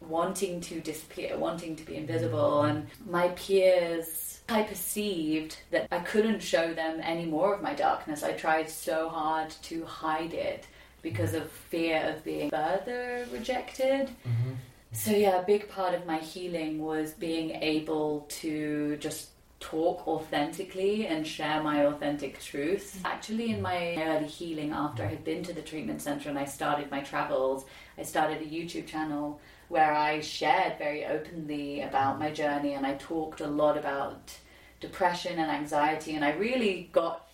wanting 0.00 0.60
to 0.62 0.80
disappear, 0.80 1.38
wanting 1.38 1.76
to 1.76 1.84
be 1.84 1.94
invisible, 1.94 2.62
and 2.62 2.88
my 3.06 3.28
peers. 3.28 4.40
I 4.48 4.64
perceived 4.64 5.58
that 5.70 5.86
I 5.92 6.00
couldn't 6.00 6.40
show 6.40 6.74
them 6.74 7.00
any 7.04 7.26
more 7.26 7.54
of 7.54 7.62
my 7.62 7.74
darkness. 7.74 8.24
I 8.24 8.32
tried 8.32 8.68
so 8.68 9.08
hard 9.08 9.50
to 9.62 9.84
hide 9.84 10.34
it 10.34 10.66
because 11.02 11.34
of 11.34 11.48
fear 11.50 12.14
of 12.16 12.24
being 12.24 12.50
further 12.50 13.26
rejected. 13.30 14.08
Mm-hmm. 14.26 14.54
So 14.92 15.10
yeah, 15.10 15.40
a 15.40 15.42
big 15.42 15.68
part 15.68 15.94
of 15.94 16.06
my 16.06 16.18
healing 16.18 16.82
was 16.82 17.12
being 17.12 17.50
able 17.62 18.26
to 18.40 18.96
just 18.96 19.30
talk 19.60 20.06
authentically 20.06 21.06
and 21.06 21.26
share 21.26 21.62
my 21.62 21.84
authentic 21.84 22.40
truth. 22.40 22.96
Mm-hmm. 22.96 23.06
Actually, 23.06 23.50
in 23.50 23.62
my 23.62 23.96
early 23.96 24.26
healing, 24.26 24.72
after 24.72 25.02
I 25.02 25.08
had 25.08 25.24
been 25.24 25.42
to 25.44 25.52
the 25.52 25.62
treatment 25.62 26.00
center 26.00 26.28
and 26.28 26.38
I 26.38 26.44
started 26.44 26.90
my 26.90 27.00
travels, 27.00 27.64
I 27.96 28.02
started 28.02 28.40
a 28.40 28.46
YouTube 28.46 28.86
channel 28.86 29.40
where 29.68 29.92
I 29.92 30.20
shared 30.20 30.78
very 30.78 31.04
openly 31.04 31.82
about 31.82 32.18
my 32.18 32.30
journey 32.30 32.74
and 32.74 32.86
I 32.86 32.94
talked 32.94 33.40
a 33.40 33.46
lot 33.46 33.76
about 33.76 34.34
depression 34.80 35.38
and 35.38 35.50
anxiety 35.50 36.14
and 36.14 36.24
I 36.24 36.32
really 36.32 36.88
got 36.92 37.27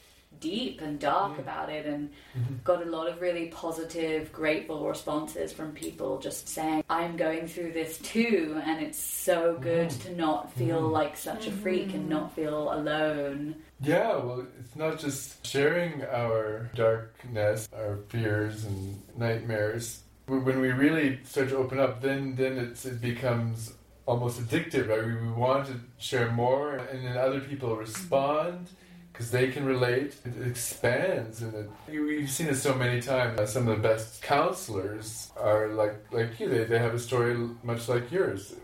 deep 0.44 0.82
and 0.82 1.00
dark 1.00 1.38
about 1.38 1.70
it 1.70 1.86
and 1.86 2.10
mm-hmm. 2.36 2.56
got 2.64 2.86
a 2.86 2.90
lot 2.90 3.08
of 3.08 3.22
really 3.22 3.46
positive, 3.46 4.30
grateful 4.30 4.86
responses 4.86 5.54
from 5.54 5.72
people 5.72 6.18
just 6.18 6.46
saying, 6.46 6.84
I'm 6.90 7.16
going 7.16 7.48
through 7.48 7.72
this 7.72 7.96
too, 7.98 8.60
and 8.62 8.82
it's 8.82 8.98
so 8.98 9.56
good 9.58 9.88
to 10.04 10.14
not 10.14 10.52
feel 10.52 10.82
mm-hmm. 10.82 10.92
like 10.92 11.16
such 11.16 11.46
a 11.46 11.50
freak 11.50 11.94
and 11.94 12.10
not 12.10 12.26
mm-hmm. 12.26 12.42
feel 12.42 12.74
alone. 12.74 13.54
Yeah, 13.80 14.16
well, 14.16 14.46
it's 14.60 14.76
not 14.76 14.98
just 14.98 15.46
sharing 15.46 16.04
our 16.04 16.70
darkness, 16.74 17.66
our 17.74 17.96
fears 18.10 18.64
and 18.64 19.00
nightmares. 19.16 20.02
When 20.26 20.44
when 20.44 20.60
we 20.60 20.70
really 20.72 21.20
start 21.24 21.48
to 21.50 21.56
open 21.56 21.78
up, 21.78 22.02
then 22.02 22.36
then 22.36 22.58
it's, 22.58 22.84
it 22.84 23.00
becomes 23.00 23.74
almost 24.06 24.40
addictive. 24.40 24.88
Right? 24.88 25.04
We, 25.04 25.14
we 25.26 25.32
want 25.32 25.66
to 25.66 25.80
share 25.98 26.30
more, 26.30 26.76
and 26.76 27.04
then 27.04 27.16
other 27.16 27.40
people 27.40 27.76
respond 27.76 28.68
because 29.14 29.30
they 29.30 29.48
can 29.52 29.64
relate. 29.64 30.16
It 30.24 30.46
expands, 30.46 31.40
and 31.40 31.54
it, 31.54 31.70
we've 31.88 32.28
seen 32.28 32.48
it 32.48 32.56
so 32.56 32.74
many 32.74 33.00
times. 33.00 33.38
Uh, 33.38 33.46
Some 33.46 33.68
of 33.68 33.80
the 33.80 33.88
best 33.88 34.20
counselors 34.22 35.30
are 35.36 35.68
like 35.68 35.94
like 36.12 36.38
you. 36.40 36.48
They 36.48 36.64
they 36.64 36.80
have 36.80 36.94
a 36.94 36.98
story 36.98 37.34
much 37.62 37.88
like 37.88 38.10
yours. 38.10 38.56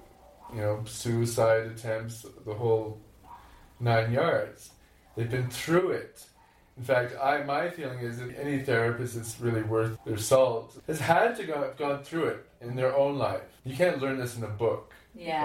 You 0.52 0.60
know, 0.60 0.82
suicide 0.86 1.66
attempts, 1.66 2.26
the 2.44 2.54
whole 2.54 2.98
nine 3.78 4.12
yards. 4.12 4.70
They've 5.14 5.30
been 5.30 5.48
through 5.48 5.90
it. 5.92 6.26
In 6.76 6.82
fact, 6.82 7.14
I 7.22 7.44
my 7.44 7.70
feeling 7.70 8.00
is 8.00 8.18
that 8.18 8.36
any 8.36 8.58
therapist 8.64 9.14
that's 9.14 9.38
really 9.40 9.62
worth 9.62 9.98
their 10.04 10.18
salt 10.18 10.76
has 10.88 10.98
had 10.98 11.36
to 11.36 11.44
go 11.44 11.62
have 11.62 11.76
gone 11.76 12.02
through 12.02 12.26
it 12.34 12.46
in 12.60 12.74
their 12.74 12.96
own 12.96 13.18
life. 13.18 13.42
You 13.64 13.76
can't 13.76 14.00
learn 14.02 14.18
this 14.18 14.36
in 14.36 14.42
a 14.42 14.48
book 14.48 14.92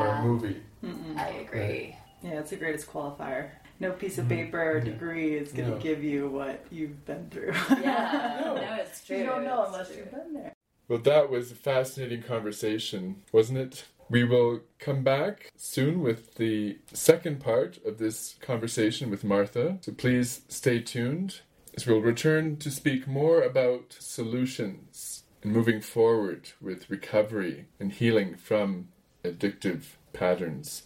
or 0.01 0.07
a 0.07 0.23
movie. 0.23 0.61
Mm-mm. 0.83 1.15
I 1.17 1.27
agree. 1.45 1.95
Yeah, 2.23 2.39
it's 2.39 2.49
the 2.49 2.55
greatest 2.55 2.87
qualifier. 2.91 3.49
No 3.79 3.91
piece 3.91 4.17
of 4.17 4.25
Mhm. 4.25 4.29
paper 4.29 4.61
or 4.61 4.77
Yeah. 4.77 4.83
degree 4.85 5.35
is 5.35 5.51
going 5.51 5.69
to 5.69 5.75
No. 5.75 5.81
give 5.81 6.03
you 6.03 6.29
what 6.29 6.65
you've 6.71 7.05
been 7.05 7.29
through. 7.29 7.51
Yeah, 7.81 8.41
No. 8.45 8.55
no, 8.55 8.75
it's 8.75 9.05
true. 9.05 9.17
you 9.17 9.25
don't 9.25 9.43
know 9.43 9.63
it's 9.63 9.71
unless 9.71 9.87
true. 9.89 9.97
you've 9.97 10.11
been 10.11 10.33
there. 10.33 10.53
Well, 10.87 10.99
that 10.99 11.29
was 11.29 11.51
a 11.51 11.55
fascinating 11.55 12.21
conversation, 12.23 13.23
wasn't 13.31 13.59
it? 13.59 13.85
We 14.09 14.23
will 14.23 14.61
come 14.79 15.03
back 15.03 15.51
soon 15.57 16.01
with 16.01 16.35
the 16.35 16.77
second 16.93 17.39
part 17.39 17.83
of 17.83 17.97
this 17.97 18.35
conversation 18.39 19.09
with 19.09 19.23
Martha. 19.23 19.79
So 19.81 19.91
please 19.93 20.41
stay 20.47 20.79
tuned 20.79 21.41
as 21.75 21.87
we'll 21.87 22.01
return 22.01 22.57
to 22.57 22.69
speak 22.71 23.07
more 23.07 23.41
about 23.41 23.95
solutions 23.99 25.23
and 25.41 25.51
moving 25.51 25.81
forward 25.81 26.51
with 26.61 26.89
recovery 26.89 27.65
and 27.79 27.91
healing 27.91 28.35
from 28.35 28.89
addictive 29.23 29.95
patterns. 30.13 30.83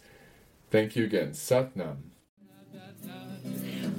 Thank 0.70 0.96
you 0.96 1.04
again. 1.04 1.32
Satnam. 1.32 1.96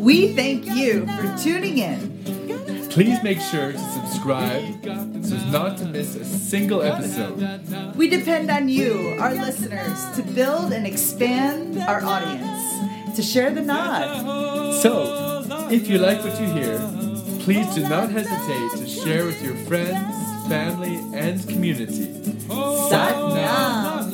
We 0.02 0.34
thank 0.34 0.66
you 0.66 1.06
for 1.06 1.38
tuning 1.38 1.78
in. 1.78 2.90
Please 2.90 3.22
make 3.22 3.40
sure 3.40 3.72
to 3.72 3.78
subscribe 3.78 4.84
so 4.84 5.36
as 5.36 5.46
not 5.52 5.78
to 5.78 5.86
miss 5.86 6.16
a 6.16 6.26
single 6.26 6.82
episode. 6.82 7.96
We 7.96 8.10
depend 8.10 8.50
on 8.50 8.68
you, 8.68 9.16
our 9.20 9.36
listeners, 9.36 10.00
to 10.16 10.24
build 10.24 10.74
and 10.74 10.88
expand 10.88 11.78
our 11.84 12.04
audience, 12.04 13.16
to 13.16 13.22
share 13.22 13.52
the 13.52 13.62
nod. 13.62 14.82
So, 14.82 15.46
if 15.70 15.88
you 15.88 16.00
like 16.00 16.24
what 16.24 16.42
you 16.42 16.48
hear, 16.48 16.80
please 17.42 17.72
do 17.76 17.88
not 17.88 18.10
hesitate 18.10 18.72
to 18.82 18.88
share 18.88 19.26
with 19.26 19.40
your 19.44 19.56
friends, 19.70 20.16
family, 20.48 20.98
and 21.14 21.48
community. 21.48 22.08
Satnam. 22.90 24.11